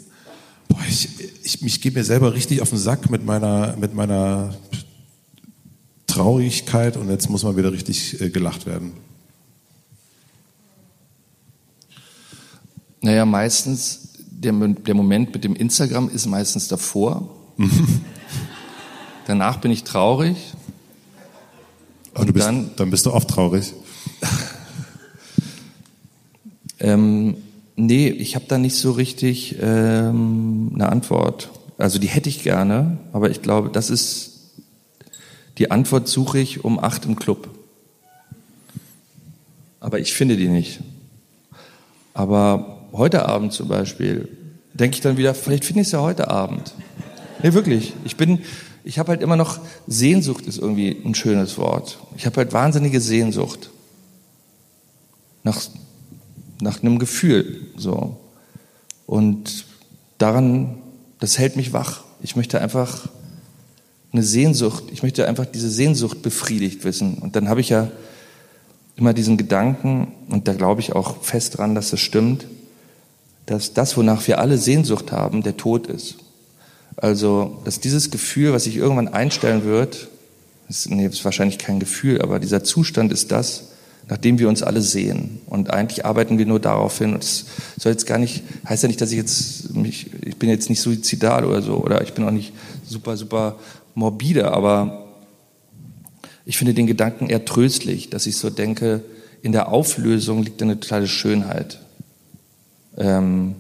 [0.68, 1.08] boah, ich,
[1.42, 4.54] ich, ich gebe mir selber richtig auf den Sack mit meiner, mit meiner
[6.06, 8.92] Traurigkeit und jetzt muss mal wieder richtig äh, gelacht werden.
[13.02, 17.28] Naja, meistens, der, der Moment mit dem Instagram ist meistens davor.
[19.26, 20.36] Danach bin ich traurig.
[22.14, 23.72] Aber du bist, dann- dann bist du oft traurig.
[26.80, 27.36] Ähm,
[27.76, 31.50] nee, ich habe da nicht so richtig ähm, eine Antwort.
[31.78, 34.32] Also die hätte ich gerne, aber ich glaube, das ist
[35.58, 37.48] die Antwort suche ich um acht im Club.
[39.80, 40.80] Aber ich finde die nicht.
[42.12, 44.28] Aber heute Abend zum Beispiel
[44.72, 46.74] denke ich dann wieder, vielleicht finde ich es ja heute Abend.
[47.42, 47.92] Nee, wirklich.
[48.04, 48.40] Ich bin,
[48.84, 51.98] ich habe halt immer noch, Sehnsucht ist irgendwie ein schönes Wort.
[52.16, 53.70] Ich habe halt wahnsinnige Sehnsucht.
[55.42, 55.60] Nach,
[56.60, 58.16] nach einem Gefühl, so.
[59.06, 59.64] Und
[60.18, 60.78] daran,
[61.18, 62.02] das hält mich wach.
[62.22, 63.08] Ich möchte einfach
[64.12, 67.18] eine Sehnsucht, ich möchte einfach diese Sehnsucht befriedigt wissen.
[67.18, 67.90] Und dann habe ich ja
[68.96, 72.46] immer diesen Gedanken, und da glaube ich auch fest dran, dass das stimmt,
[73.46, 76.16] dass das, wonach wir alle Sehnsucht haben, der Tod ist.
[76.96, 80.08] Also, dass dieses Gefühl, was sich irgendwann einstellen wird,
[80.68, 83.70] ist, nee, ist wahrscheinlich kein Gefühl, aber dieser Zustand ist das,
[84.08, 85.40] nachdem wir uns alle sehen.
[85.46, 87.14] Und eigentlich arbeiten wir nur darauf hin.
[87.14, 87.46] Und es
[87.78, 90.80] soll jetzt gar nicht, heißt ja nicht, dass ich jetzt mich, ich bin jetzt nicht
[90.80, 92.52] suizidal oder so, oder ich bin auch nicht
[92.86, 93.56] super, super
[93.94, 95.06] morbide, aber
[96.44, 99.02] ich finde den Gedanken eher tröstlich, dass ich so denke,
[99.42, 101.80] in der Auflösung liegt eine totale Schönheit.
[102.96, 103.54] Ähm,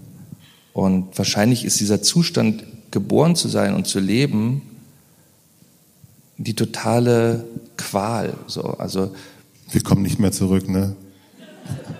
[0.72, 2.64] und wahrscheinlich ist dieser Zustand,
[2.94, 4.62] geboren zu sein und zu leben,
[6.38, 7.44] die totale
[7.76, 8.34] Qual.
[8.46, 9.12] So, also,
[9.70, 10.96] Wir kommen nicht mehr zurück, ne?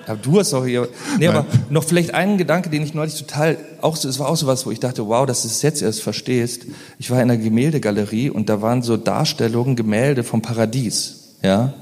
[0.06, 0.88] aber du hast auch hier.
[1.18, 4.36] Nee, aber noch vielleicht einen Gedanke, den ich neulich total auch so, es war auch
[4.36, 6.66] so was, wo ich dachte, wow, dass du es jetzt erst verstehst.
[6.98, 11.72] Ich war in einer Gemäldegalerie und da waren so Darstellungen, Gemälde vom Paradies, ja.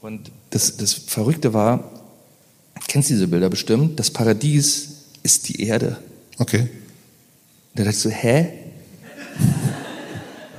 [0.00, 1.90] Und das, das Verrückte war,
[2.88, 3.98] kennst diese Bilder bestimmt?
[3.98, 4.88] Das Paradies
[5.22, 5.96] ist die Erde.
[6.38, 6.68] Okay.
[7.74, 8.48] Da dachte ich so, hä?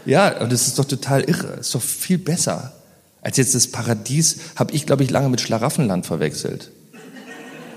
[0.06, 1.56] Ja, und das ist doch total irre.
[1.58, 2.74] Das ist doch viel besser.
[3.22, 6.72] Als jetzt das Paradies habe ich, glaube ich, lange mit Schlaraffenland verwechselt.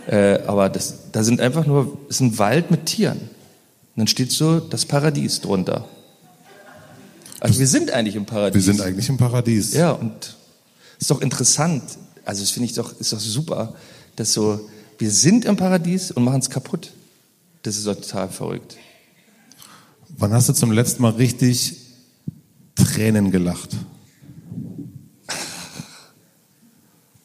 [0.09, 3.19] Äh, aber das, da sind einfach nur, es ist ein Wald mit Tieren.
[3.19, 3.29] Und
[3.97, 5.85] dann steht so das Paradies drunter.
[7.41, 8.55] Also wir sind eigentlich im Paradies.
[8.55, 9.75] Wir sind eigentlich im Paradies.
[9.75, 10.37] Ja, und
[10.99, 11.83] ist doch interessant.
[12.25, 13.75] Also das finde ich doch, ist doch super,
[14.17, 14.69] dass so,
[14.99, 16.93] wir sind im Paradies und machen es kaputt.
[17.63, 18.77] Das ist doch total verrückt.
[20.09, 21.77] Wann hast du zum letzten Mal richtig
[22.75, 23.71] Tränen gelacht?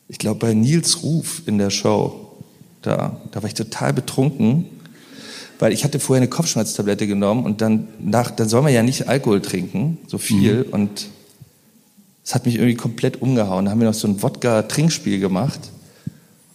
[0.07, 2.43] Ich glaube bei Nils Ruf in der Show,
[2.81, 4.65] da, da war ich total betrunken,
[5.59, 9.07] weil ich hatte vorher eine Kopfschmerztablette genommen und dann nach, dann soll man ja nicht
[9.07, 11.07] Alkohol trinken, so viel und
[12.23, 13.65] es hat mich irgendwie komplett umgehauen.
[13.65, 15.59] Da haben wir noch so ein Wodka-Trinkspiel gemacht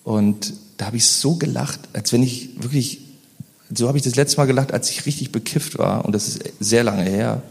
[0.04, 3.00] und da habe ich so gelacht, als wenn ich wirklich,
[3.74, 6.40] so habe ich das letzte Mal gelacht, als ich richtig bekifft war und das ist
[6.60, 7.42] sehr lange her.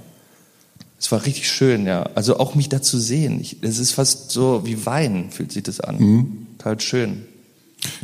[0.99, 2.03] Es war richtig schön, ja.
[2.15, 3.45] Also auch mich da zu sehen.
[3.61, 6.47] Es ist fast so wie Wein, fühlt sich das an.
[6.57, 7.25] Total schön.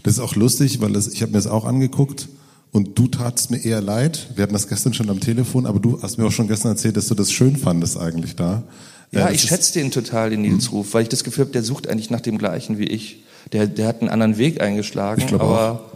[0.04, 2.28] Das ist auch lustig, weil das, ich habe mir das auch angeguckt
[2.72, 4.28] und du tatst mir eher leid.
[4.36, 6.98] Wir hatten das gestern schon am Telefon, aber du hast mir auch schon gestern erzählt,
[6.98, 8.64] dass du das schön fandest eigentlich da.
[9.12, 11.64] Ja, Äh, ich schätze den total, den Nils Ruf, weil ich das Gefühl habe, der
[11.64, 13.24] sucht eigentlich nach dem Gleichen wie ich.
[13.54, 15.90] Der, der hat einen anderen Weg eingeschlagen, Ich aber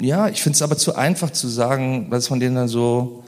[0.00, 3.24] ja, ich finde es aber zu einfach zu sagen, dass man den dann so,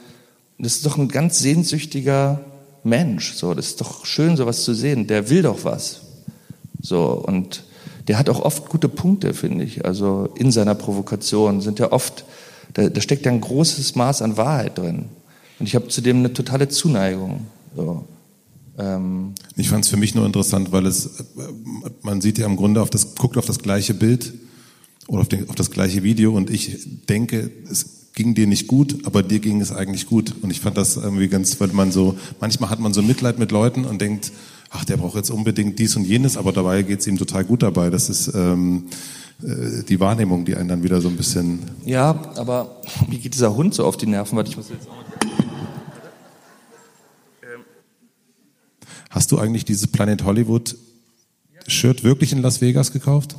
[0.58, 2.40] das ist doch ein ganz sehnsüchtiger
[2.84, 5.06] Mensch, so, das ist doch schön, sowas zu sehen.
[5.06, 6.00] Der will doch was,
[6.80, 7.64] so und
[8.08, 9.84] der hat auch oft gute Punkte, finde ich.
[9.84, 12.24] Also in seiner Provokation sind ja oft,
[12.74, 15.06] da, da steckt ja ein großes Maß an Wahrheit drin.
[15.58, 17.46] Und ich habe zudem eine totale Zuneigung.
[17.76, 18.04] So.
[18.78, 21.42] Ähm, Ich fand es für mich nur interessant, weil es, äh,
[22.02, 24.32] man sieht ja im Grunde auf das, guckt auf das gleiche Bild
[25.08, 29.06] oder auf, den, auf das gleiche Video und ich denke, es ging dir nicht gut,
[29.06, 30.34] aber dir ging es eigentlich gut.
[30.42, 33.52] Und ich fand das irgendwie ganz, weil man so, manchmal hat man so Mitleid mit
[33.52, 34.32] Leuten und denkt,
[34.70, 37.90] ach, der braucht jetzt unbedingt dies und jenes, aber dabei geht's ihm total gut dabei.
[37.90, 38.84] Das ist ähm,
[39.42, 41.60] äh, die Wahrnehmung, die einen dann wieder so ein bisschen.
[41.84, 44.36] Ja, aber wie geht dieser Hund so auf die Nerven?
[44.36, 45.02] Warte, ich muss jetzt auch mal
[49.12, 50.74] Hast du eigentlich dieses Planet Hollywood
[51.66, 53.36] Shirt wirklich in Las Vegas gekauft?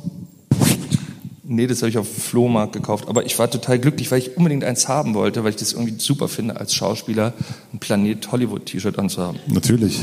[1.46, 3.08] Nee, das habe ich auf dem Flohmarkt gekauft.
[3.08, 5.94] Aber ich war total glücklich, weil ich unbedingt eins haben wollte, weil ich das irgendwie
[5.98, 7.34] super finde, als Schauspieler
[7.72, 9.38] ein Planet Hollywood T-Shirt anzuhaben.
[9.46, 10.00] Natürlich.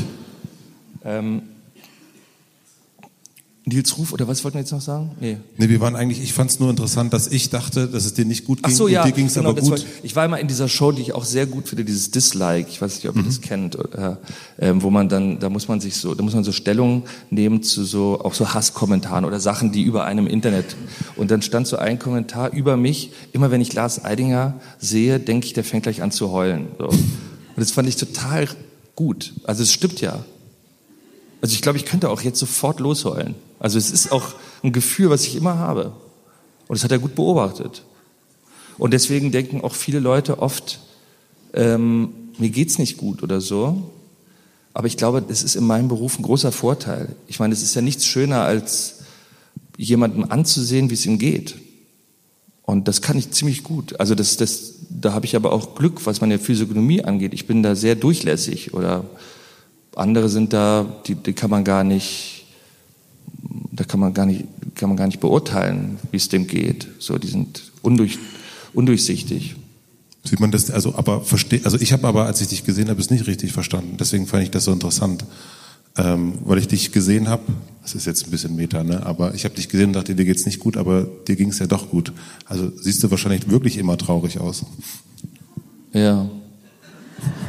[1.04, 1.42] Ähm,
[3.64, 5.12] Nils Ruf, oder was wollten wir jetzt noch sagen?
[5.20, 5.36] Nee.
[5.56, 8.24] Nee, wir waren eigentlich, ich fand es nur interessant, dass ich dachte, dass es dir
[8.24, 8.72] nicht gut ging.
[8.72, 9.70] Ach so, ja, dir ging es genau, aber gut.
[9.70, 12.68] War, ich war immer in dieser Show, die ich auch sehr gut finde, dieses Dislike,
[12.68, 13.22] ich weiß nicht, ob mhm.
[13.22, 14.16] ihr das kennt, äh,
[14.56, 17.62] äh, wo man dann, da muss man sich so, da muss man so Stellung nehmen
[17.62, 20.74] zu so, auch so Hasskommentaren oder Sachen, die über einem im Internet.
[21.14, 25.46] Und dann stand so ein Kommentar über mich, immer wenn ich Lars Eidinger sehe, denke
[25.46, 26.66] ich, der fängt gleich an zu heulen.
[26.78, 26.88] So.
[26.88, 26.98] Und
[27.56, 28.48] das fand ich total
[28.96, 29.34] gut.
[29.44, 30.24] Also es stimmt ja.
[31.40, 33.34] Also ich glaube, ich könnte auch jetzt sofort losheulen.
[33.62, 34.34] Also es ist auch
[34.64, 35.92] ein Gefühl, was ich immer habe.
[36.66, 37.84] Und das hat er gut beobachtet.
[38.76, 40.80] Und deswegen denken auch viele Leute oft,
[41.54, 43.92] ähm, mir geht's nicht gut oder so.
[44.74, 47.14] Aber ich glaube, das ist in meinem Beruf ein großer Vorteil.
[47.28, 49.02] Ich meine, es ist ja nichts schöner, als
[49.76, 51.54] jemandem anzusehen, wie es ihm geht.
[52.62, 54.00] Und das kann ich ziemlich gut.
[54.00, 57.32] Also das, das, da habe ich aber auch Glück, was meine Physiognomie angeht.
[57.32, 59.04] Ich bin da sehr durchlässig oder
[59.94, 62.31] andere sind da, die, die kann man gar nicht
[63.72, 64.44] da kann man gar nicht,
[64.74, 66.86] kann man gar nicht beurteilen, wie es dem geht.
[66.98, 68.18] So, die sind undurch,
[68.74, 69.56] undurchsichtig.
[70.24, 73.00] Sieht man das, also, aber verstehe, also ich habe aber, als ich dich gesehen habe,
[73.00, 73.96] es nicht richtig verstanden.
[73.98, 75.24] Deswegen fand ich das so interessant.
[75.94, 77.42] Ähm, weil ich dich gesehen habe,
[77.82, 79.04] das ist jetzt ein bisschen Meta, ne?
[79.04, 81.58] aber ich habe dich gesehen und dachte, dir geht's nicht gut, aber dir ging es
[81.58, 82.14] ja doch gut.
[82.46, 84.64] Also siehst du wahrscheinlich wirklich immer traurig aus.
[85.92, 86.30] Ja.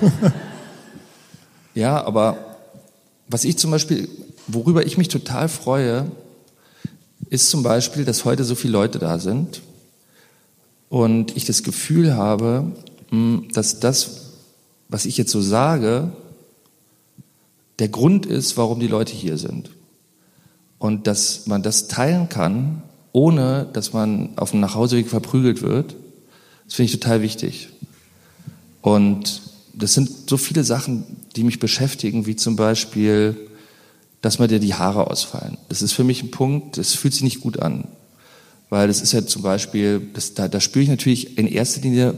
[1.73, 2.57] ja, aber
[3.29, 4.09] was ich zum Beispiel
[4.47, 6.11] worüber ich mich total freue,
[7.29, 9.61] ist zum Beispiel, dass heute so viele Leute da sind
[10.89, 12.71] und ich das Gefühl habe,
[13.09, 14.33] hm, dass das,
[14.89, 16.11] was ich jetzt so sage,
[17.79, 19.71] der Grund ist, warum die Leute hier sind.
[20.77, 25.95] Und dass man das teilen kann, ohne dass man auf dem Nachhauseweg verprügelt wird,
[26.65, 27.69] das finde ich total wichtig.
[28.81, 29.41] Und
[29.73, 33.37] das sind so viele Sachen, die mich beschäftigen, wie zum Beispiel
[34.23, 35.57] dass mir dir die Haare ausfallen.
[35.67, 37.89] Das ist für mich ein Punkt, das fühlt sich nicht gut an.
[38.69, 42.15] Weil das ist ja zum Beispiel, das, da, da spüre ich natürlich in erster Linie,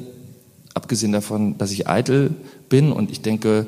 [0.76, 2.36] abgesehen davon, dass ich eitel
[2.70, 3.66] bin und ich denke,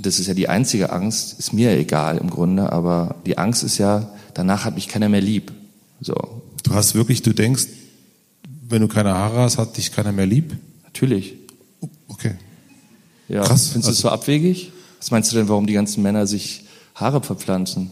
[0.00, 3.76] das ist ja die einzige Angst, ist mir egal im Grunde, aber die Angst ist
[3.76, 5.52] ja, danach hat mich keiner mehr lieb.
[6.00, 6.14] So.
[6.62, 7.66] Du hast wirklich, du denkst,
[8.66, 10.56] wenn du keine Haare hast, hat dich keiner mehr lieb?
[10.84, 11.34] Natürlich.
[12.08, 12.36] Okay.
[13.28, 13.42] Ja.
[13.42, 13.68] Krass.
[13.68, 14.72] Findest du es also, so abwegig?
[14.98, 16.63] Was meinst du denn, warum die ganzen Männer sich
[16.94, 17.90] Haare verpflanzen.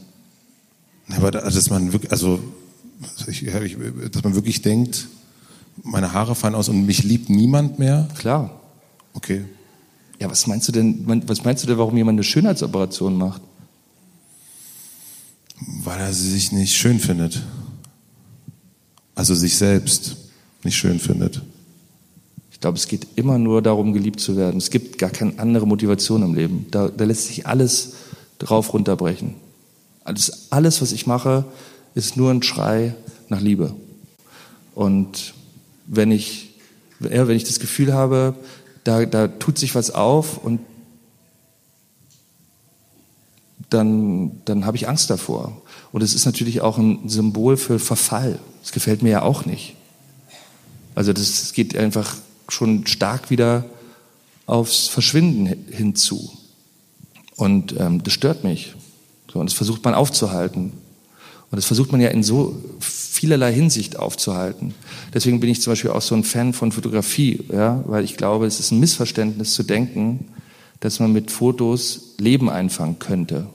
[1.09, 2.41] Aber dass man wirklich, also,
[4.13, 5.09] dass man wirklich denkt,
[5.83, 8.09] meine Haare fallen aus und mich liebt niemand mehr?
[8.17, 8.61] Klar.
[9.15, 9.45] Okay.
[10.21, 13.43] Ja, was meinst du denn, was meinst du denn, warum jemand eine Schönheitsoperation macht?
[15.83, 17.43] Weil er sich nicht schön findet.
[19.15, 20.17] Also sich selbst
[20.63, 21.43] nicht schön findet.
[22.53, 24.59] Ich glaube, es geht immer nur darum, geliebt zu werden.
[24.59, 26.67] Es gibt gar keine andere Motivation im Leben.
[26.71, 27.95] Da, da lässt sich alles
[28.39, 29.35] drauf runterbrechen.
[30.05, 31.45] Alles, alles, was ich mache,
[31.95, 32.95] ist nur ein Schrei
[33.29, 33.75] nach Liebe.
[34.75, 35.35] Und
[35.87, 36.55] wenn ich,
[37.01, 38.35] ja, wenn ich das Gefühl habe,
[38.85, 40.61] da, da tut sich was auf und
[43.71, 45.63] dann, dann habe ich Angst davor.
[45.93, 48.39] Und es ist natürlich auch ein Symbol für Verfall.
[48.63, 49.77] Das gefällt mir ja auch nicht.
[50.95, 52.17] Also das, das geht einfach
[52.49, 53.65] schon stark wieder
[54.47, 56.31] aufs Verschwinden hinzu.
[57.37, 58.75] Und ähm, das stört mich.
[59.33, 60.73] So, und das versucht man aufzuhalten.
[61.51, 64.75] Und das versucht man ja in so vielerlei Hinsicht aufzuhalten.
[65.13, 68.47] Deswegen bin ich zum Beispiel auch so ein Fan von Fotografie, ja, weil ich glaube,
[68.47, 70.27] es ist ein Missverständnis zu denken,
[70.81, 73.47] dass man mit Fotos Leben einfangen könnte.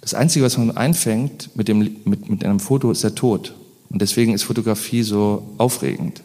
[0.00, 3.54] Das Einzige, was man einfängt mit, dem, mit, mit einem Foto, ist der Tod.
[3.88, 6.22] Und deswegen ist Fotografie so aufregend.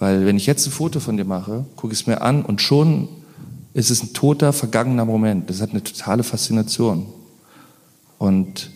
[0.00, 2.60] Weil wenn ich jetzt ein Foto von dir mache, gucke ich es mir an und
[2.60, 3.08] schon
[3.74, 5.50] es ist ein toter, vergangener Moment.
[5.50, 7.06] Das hat eine totale Faszination.
[8.18, 8.70] Und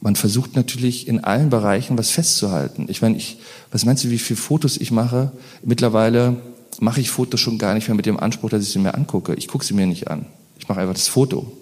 [0.00, 2.86] man versucht natürlich in allen Bereichen was festzuhalten.
[2.88, 3.38] Ich meine, ich,
[3.70, 5.32] was meinst du, wie viele Fotos ich mache?
[5.62, 6.36] Mittlerweile
[6.80, 9.34] mache ich Fotos schon gar nicht mehr mit dem Anspruch, dass ich sie mir angucke.
[9.34, 10.26] Ich gucke sie mir nicht an.
[10.58, 11.52] Ich mache einfach das Foto.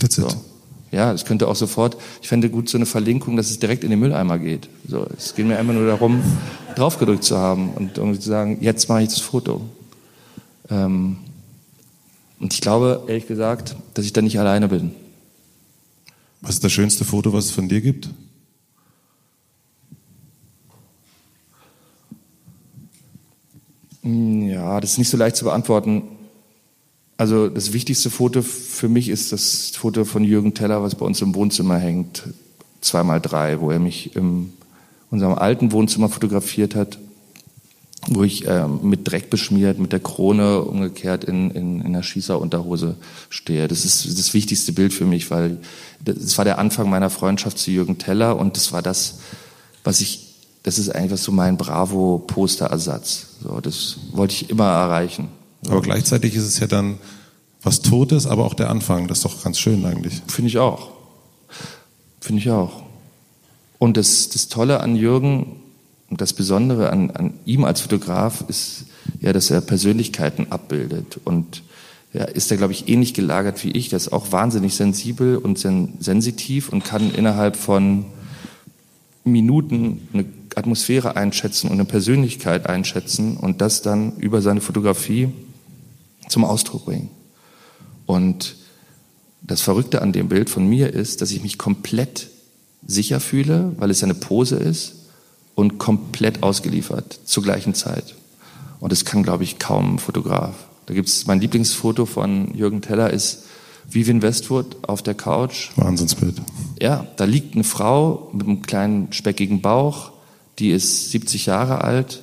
[0.00, 0.28] That's so.
[0.90, 3.90] Ja, es könnte auch sofort, ich fände gut so eine Verlinkung, dass es direkt in
[3.90, 4.68] den Mülleimer geht.
[4.88, 6.22] So, es geht mir einfach nur darum,
[6.76, 9.60] draufgedrückt zu haben und irgendwie zu sagen, jetzt mache ich das Foto.
[10.70, 11.18] Ähm,
[12.40, 14.92] und ich glaube, ehrlich gesagt, dass ich da nicht alleine bin.
[16.40, 18.10] Was ist das schönste Foto, was es von dir gibt?
[24.02, 26.02] Hm, ja, das ist nicht so leicht zu beantworten.
[27.16, 31.20] Also das wichtigste Foto für mich ist das Foto von Jürgen Teller, was bei uns
[31.20, 32.22] im Wohnzimmer hängt,
[32.80, 34.52] zweimal drei, wo er mich in
[35.10, 37.00] unserem alten Wohnzimmer fotografiert hat,
[38.10, 42.96] wo ich äh, mit Dreck beschmiert, mit der Krone umgekehrt in, in, in der Schießerunterhose
[43.28, 43.68] stehe.
[43.68, 45.58] Das ist das wichtigste Bild für mich, weil
[46.04, 49.20] das war der Anfang meiner Freundschaft zu Jürgen Teller und das war das,
[49.84, 53.26] was ich, das ist eigentlich so mein Bravo-Posterersatz.
[53.42, 55.28] So, das wollte ich immer erreichen.
[55.66, 56.98] Aber gleichzeitig ist es ja dann
[57.62, 59.08] was Totes, aber auch der Anfang.
[59.08, 60.22] Das ist doch ganz schön eigentlich.
[60.28, 60.90] Finde ich auch.
[62.20, 62.82] Finde ich auch.
[63.78, 65.56] Und das, das Tolle an Jürgen
[66.10, 68.86] und das Besondere an, an ihm als Fotograf ist
[69.20, 71.20] ja, dass er Persönlichkeiten abbildet.
[71.24, 71.62] Und
[72.12, 73.90] ja, ist er, glaube ich, ähnlich gelagert wie ich.
[73.90, 78.06] Der ist auch wahnsinnig sensibel und sen sensitiv und kann innerhalb von
[79.24, 85.28] Minuten eine Atmosphäre einschätzen und eine Persönlichkeit einschätzen und das dann über seine Fotografie
[86.28, 87.10] zum Ausdruck bringen.
[88.06, 88.56] Und
[89.42, 92.28] das Verrückte an dem Bild von mir ist, dass ich mich komplett
[92.86, 94.97] sicher fühle, weil es eine Pose ist
[95.58, 98.14] und komplett ausgeliefert zur gleichen Zeit.
[98.78, 100.54] Und das kann, glaube ich, kaum ein Fotograf.
[100.86, 103.42] Da gibt es mein Lieblingsfoto von Jürgen Teller ist
[103.90, 105.70] Vivian Westwood auf der Couch.
[105.74, 106.40] Wahnsinnsbild.
[106.80, 110.12] Ja, da liegt eine Frau mit einem kleinen speckigen Bauch,
[110.60, 112.22] die ist 70 Jahre alt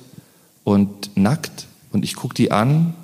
[0.64, 2.94] und nackt und ich gucke die an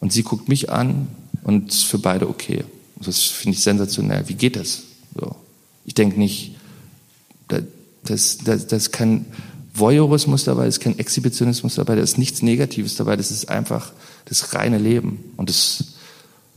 [0.00, 1.06] und sie guckt mich an
[1.44, 2.64] und ist für beide okay.
[2.96, 4.28] Das finde ich sensationell.
[4.28, 4.82] Wie geht das?
[5.14, 5.36] So.
[5.84, 6.56] Ich denke nicht,
[7.46, 7.60] da,
[8.02, 9.26] das, das, das kein
[9.78, 13.92] Voyeurismus dabei, ist kein Exhibitionismus dabei, da ist nichts Negatives dabei, das ist einfach
[14.24, 15.18] das reine Leben.
[15.36, 15.94] Und das,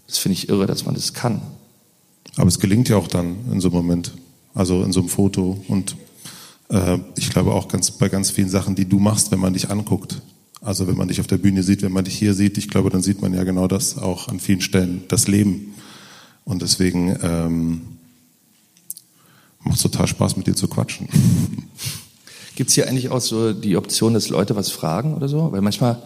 [0.08, 1.42] das finde ich irre, dass man das kann.
[2.36, 4.14] Aber es gelingt ja auch dann in so einem Moment,
[4.54, 5.64] also in so einem Foto.
[5.68, 5.96] Und
[6.70, 9.70] äh, ich glaube auch ganz, bei ganz vielen Sachen, die du machst, wenn man dich
[9.70, 10.22] anguckt.
[10.62, 12.90] Also wenn man dich auf der Bühne sieht, wenn man dich hier sieht, ich glaube,
[12.90, 15.74] dann sieht man ja genau das auch an vielen Stellen, das Leben.
[16.44, 17.82] Und deswegen ähm,
[19.64, 21.08] macht es total Spaß, mit dir zu quatschen.
[22.60, 25.50] Gibt es hier eigentlich auch so die Option, dass Leute was fragen oder so?
[25.54, 26.04] Weil manchmal,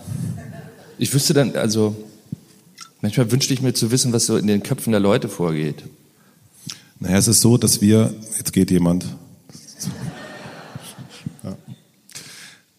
[1.00, 1.96] ich wüsste dann, also
[3.02, 5.82] manchmal wünschte ich mir zu wissen, was so in den Köpfen der Leute vorgeht.
[7.00, 9.08] Naja, es ist so, dass wir, jetzt geht jemand,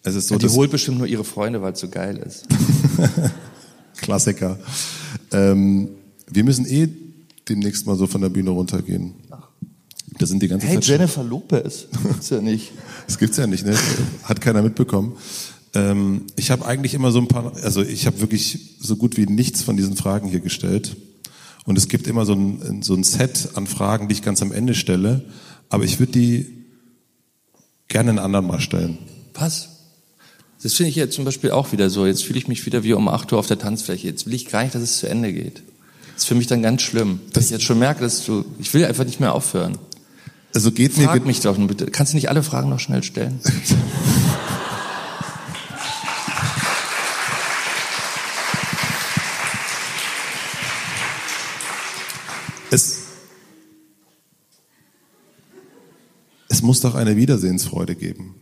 [0.04, 2.46] Es ist so, ja, die holt bestimmt nur ihre Freunde, weil es so geil ist.
[3.96, 4.56] Klassiker.
[5.32, 5.88] Ähm,
[6.30, 6.88] wir müssen eh
[7.48, 9.14] demnächst mal so von der Bühne runtergehen.
[9.30, 9.48] Ach.
[10.16, 11.88] Da sind die ganze hey, Zeit Jennifer Lopez.
[12.04, 12.70] Gibt's ja nicht.
[13.06, 13.76] Das gibt's ja nicht, ne?
[14.24, 15.16] Hat keiner mitbekommen.
[15.74, 19.26] Ähm, ich habe eigentlich immer so ein paar, also ich habe wirklich so gut wie
[19.26, 20.96] nichts von diesen Fragen hier gestellt.
[21.64, 24.52] Und es gibt immer so ein, so ein Set an Fragen, die ich ganz am
[24.52, 25.24] Ende stelle.
[25.70, 26.46] Aber ich würde die
[27.88, 28.98] gerne einen anderen mal stellen.
[29.32, 29.70] Was?
[30.62, 32.06] Das finde ich jetzt zum Beispiel auch wieder so.
[32.06, 34.06] Jetzt fühle ich mich wieder wie um 8 Uhr auf der Tanzfläche.
[34.06, 35.62] Jetzt will ich gar nicht, dass es zu Ende geht.
[36.14, 37.20] Das ist für mich dann ganz schlimm.
[37.32, 39.78] Dass ich jetzt schon merke, dass du, ich will einfach nicht mehr aufhören.
[40.54, 41.04] Also geht mir.
[41.04, 41.86] Frag mich doch bitte.
[41.86, 43.40] Kannst du nicht alle Fragen noch schnell stellen?
[52.70, 53.00] es,
[56.48, 58.36] es muss doch eine Wiedersehensfreude geben.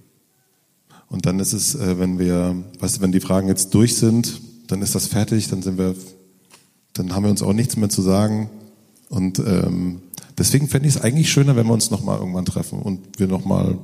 [1.09, 4.43] Und dann ist es, äh, wenn wir, weißt du, wenn die Fragen jetzt durch sind,
[4.67, 5.95] dann ist das fertig, dann sind wir,
[6.93, 8.51] dann haben wir uns auch nichts mehr zu sagen.
[9.09, 10.03] Und ähm,
[10.39, 13.79] deswegen fände ich es eigentlich schöner, wenn wir uns nochmal irgendwann treffen und wir nochmal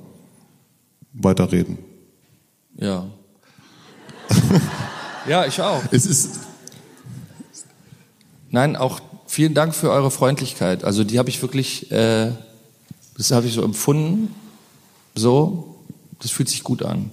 [1.13, 1.79] weiterreden.
[2.77, 3.07] Ja.
[5.29, 5.83] ja, ich auch.
[5.91, 6.41] Es ist.
[8.51, 10.85] Nein, auch vielen Dank für eure Freundlichkeit.
[10.85, 12.33] Also die habe ich wirklich, äh,
[13.17, 14.35] das habe ich so empfunden.
[15.15, 15.77] So,
[16.21, 17.11] das fühlt sich gut an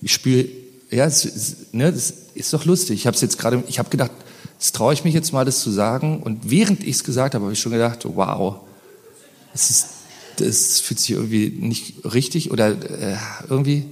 [0.00, 0.48] ich spüre,
[0.90, 3.00] ja, es, ne, das ist doch lustig.
[3.00, 4.12] Ich habe es jetzt gerade, ich habe gedacht,
[4.58, 6.20] jetzt traue ich mich jetzt mal, das zu sagen.
[6.20, 8.56] Und während ich es gesagt habe, habe ich schon gedacht, wow,
[9.52, 9.86] das, ist,
[10.36, 13.16] das fühlt sich irgendwie nicht richtig oder äh,
[13.48, 13.84] irgendwie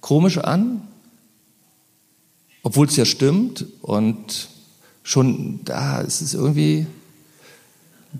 [0.00, 0.82] komisch an,
[2.64, 3.66] obwohl es ja stimmt.
[3.80, 4.48] Und
[5.04, 6.86] schon da ist es irgendwie,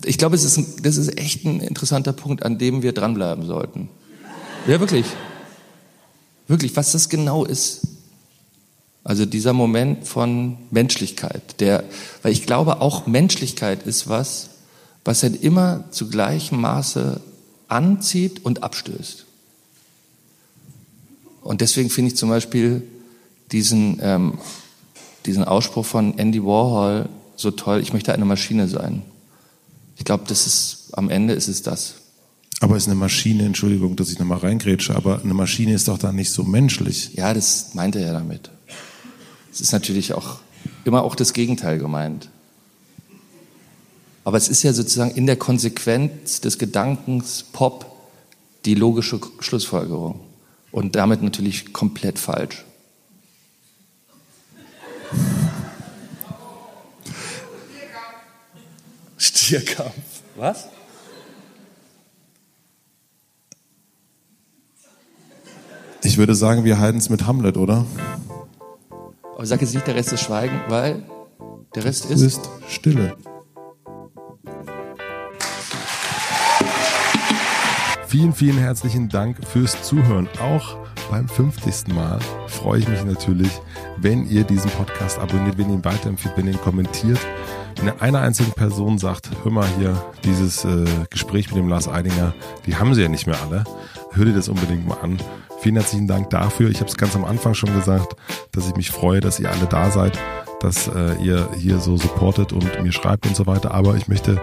[0.04, 3.44] ich glaube, es ist ein, das ist echt ein interessanter Punkt, an dem wir dranbleiben
[3.44, 3.88] sollten.
[4.68, 5.06] Ja, wirklich.
[6.46, 7.80] Wirklich, was das genau ist.
[9.04, 11.84] Also dieser Moment von Menschlichkeit, der,
[12.22, 14.50] weil ich glaube, auch Menschlichkeit ist was,
[15.04, 17.20] was halt immer zu gleichem Maße
[17.66, 19.24] anzieht und abstößt.
[21.42, 22.82] Und deswegen finde ich zum Beispiel
[23.50, 24.38] diesen, ähm,
[25.26, 29.02] diesen Ausspruch von Andy Warhol so toll, ich möchte eine Maschine sein.
[29.96, 31.94] Ich glaube, das ist, am Ende ist es das.
[32.60, 36.14] Aber ist eine Maschine, Entschuldigung, dass ich nochmal reingrätsche, aber eine Maschine ist doch dann
[36.14, 37.14] nicht so menschlich.
[37.14, 38.50] Ja, das meint er ja damit.
[39.52, 40.38] Es ist natürlich auch
[40.84, 42.30] immer auch das Gegenteil gemeint.
[44.24, 47.86] Aber es ist ja sozusagen in der Konsequenz des Gedankens Pop
[48.64, 50.20] die logische Schlussfolgerung.
[50.70, 52.64] Und damit natürlich komplett falsch.
[59.18, 59.92] Stierkampf.
[60.36, 60.68] Was?
[66.04, 67.86] Ich würde sagen, wir halten es mit Hamlet, oder?
[69.34, 71.02] Aber sag jetzt nicht, der Rest ist Schweigen, weil
[71.74, 73.16] der Rest ist, ist Stille.
[78.06, 80.28] Vielen, vielen herzlichen Dank fürs Zuhören.
[80.38, 80.76] Auch
[81.10, 81.94] beim 50.
[81.94, 83.50] Mal freue ich mich natürlich,
[83.96, 87.18] wenn ihr diesen Podcast abonniert, wenn ihr ihn weiterempfiehlt, wenn ihr ihn kommentiert.
[87.80, 92.34] Wenn eine einzige Person sagt, hör mal hier, dieses äh, Gespräch mit dem Lars Eidinger,
[92.66, 93.64] die haben sie ja nicht mehr alle,
[94.14, 95.18] hör dir das unbedingt mal an.
[95.60, 96.70] Vielen herzlichen Dank dafür.
[96.70, 98.16] Ich habe es ganz am Anfang schon gesagt,
[98.52, 100.18] dass ich mich freue, dass ihr alle da seid,
[100.60, 103.72] dass äh, ihr hier so supportet und mir schreibt und so weiter.
[103.72, 104.40] Aber ich möchte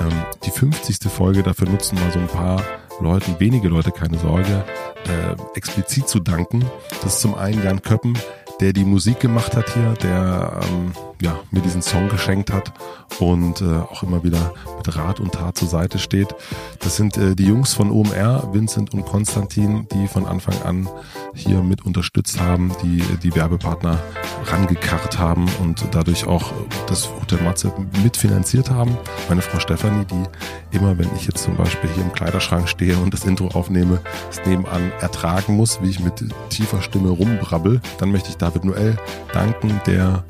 [0.00, 1.10] ähm, die 50.
[1.10, 2.62] Folge dafür nutzen, mal so ein paar
[3.00, 4.64] Leuten, wenige Leute, keine Sorge,
[5.06, 6.64] äh, explizit zu danken.
[7.02, 8.16] Das ist zum einen Jan Köppen,
[8.60, 12.72] der die Musik gemacht hat hier, der ähm, ja, mir diesen Song geschenkt hat
[13.18, 16.34] und äh, auch immer wieder mit Rat und Tat zur Seite steht.
[16.80, 20.88] Das sind äh, die Jungs von OMR, Vincent und Konstantin, die von Anfang an
[21.34, 23.98] hier mit unterstützt haben, die die Werbepartner
[24.46, 26.52] rangekarrt haben und dadurch auch
[26.86, 28.96] das Hotel Matze mitfinanziert haben.
[29.28, 33.14] Meine Frau Stefanie, die immer, wenn ich jetzt zum Beispiel hier im Kleiderschrank stehe und
[33.14, 34.00] das Intro aufnehme,
[34.30, 38.96] es nebenan ertragen muss, wie ich mit tiefer Stimme rumbrabbel, dann möchte ich David Noel
[39.32, 40.24] danken, der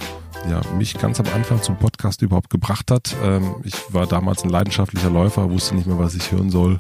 [0.49, 3.15] ja, mich ganz am Anfang zum Podcast überhaupt gebracht hat.
[3.23, 6.79] Ähm, ich war damals ein leidenschaftlicher Läufer, wusste nicht mehr, was ich hören soll.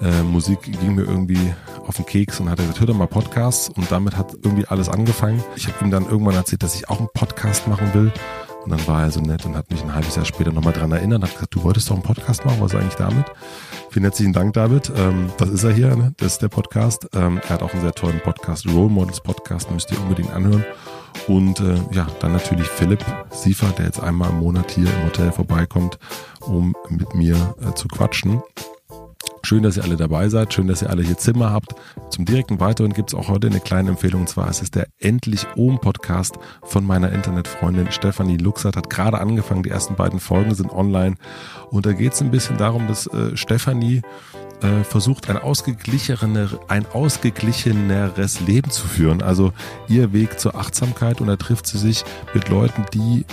[0.00, 1.54] Äh, Musik ging mir irgendwie
[1.86, 4.88] auf den Keks und hat gesagt, hör doch mal Podcasts und damit hat irgendwie alles
[4.88, 5.42] angefangen.
[5.56, 8.12] Ich habe ihm dann irgendwann erzählt, dass ich auch einen Podcast machen will.
[8.64, 10.92] Und dann war er so nett und hat mich ein halbes Jahr später nochmal dran
[10.92, 13.26] erinnert und hat gesagt, du wolltest doch einen Podcast machen, was eigentlich damit?
[13.90, 14.92] Vielen herzlichen Dank, David.
[14.96, 16.14] Ähm, das ist er hier, ne?
[16.18, 17.08] das ist der Podcast.
[17.12, 20.64] Ähm, er hat auch einen sehr tollen Podcast, Role Models Podcast, müsst ihr unbedingt anhören.
[21.28, 25.32] Und äh, ja, dann natürlich Philipp Siefer, der jetzt einmal im Monat hier im Hotel
[25.32, 25.98] vorbeikommt,
[26.40, 28.42] um mit mir äh, zu quatschen.
[29.44, 30.54] Schön, dass ihr alle dabei seid.
[30.54, 31.74] Schön, dass ihr alle hier Zimmer habt.
[32.10, 34.22] Zum direkten Weiteren gibt es auch heute eine kleine Empfehlung.
[34.22, 38.76] Und zwar ist es der Endlich Ohm Podcast von meiner Internetfreundin Stefanie Luxert.
[38.76, 39.64] Hat gerade angefangen.
[39.64, 41.16] Die ersten beiden Folgen sind online.
[41.70, 44.02] Und da geht es ein bisschen darum, dass äh, Stefanie
[44.62, 49.22] äh, versucht, ein, ausgeglichener, ein ausgeglicheneres Leben zu führen.
[49.22, 49.52] Also
[49.88, 52.04] ihr Weg zur Achtsamkeit und da trifft sie sich
[52.34, 53.24] mit Leuten, die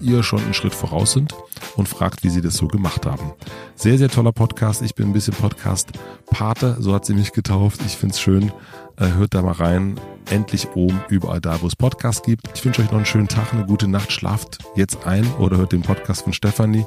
[0.00, 1.34] ihr schon einen Schritt voraus sind
[1.76, 3.32] und fragt, wie sie das so gemacht haben.
[3.74, 4.82] Sehr, sehr toller Podcast.
[4.82, 7.80] Ich bin ein bisschen Podcast-Pate, so hat sie mich getauft.
[7.86, 8.52] Ich finde es schön.
[8.96, 10.00] Äh, hört da mal rein.
[10.28, 12.50] Endlich oben, überall da, wo es Podcasts gibt.
[12.54, 14.10] Ich wünsche euch noch einen schönen Tag, eine gute Nacht.
[14.10, 16.84] Schlaft jetzt ein oder hört den Podcast von Stefanie.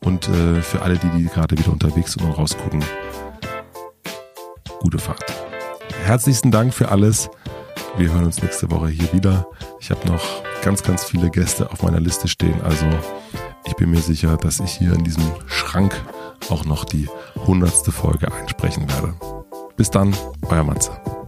[0.00, 2.82] Und äh, für alle, die, die gerade wieder unterwegs sind und rausgucken,
[4.80, 5.24] gute Fahrt.
[6.04, 7.30] Herzlichen Dank für alles.
[7.96, 9.46] Wir hören uns nächste Woche hier wieder.
[9.78, 10.24] Ich habe noch
[10.62, 12.60] ganz, ganz viele Gäste auf meiner Liste stehen.
[12.62, 12.86] Also
[13.66, 15.94] ich bin mir sicher, dass ich hier in diesem Schrank
[16.48, 17.08] auch noch die
[17.46, 19.14] hundertste Folge einsprechen werde.
[19.76, 20.14] Bis dann,
[20.48, 21.19] euer Matze.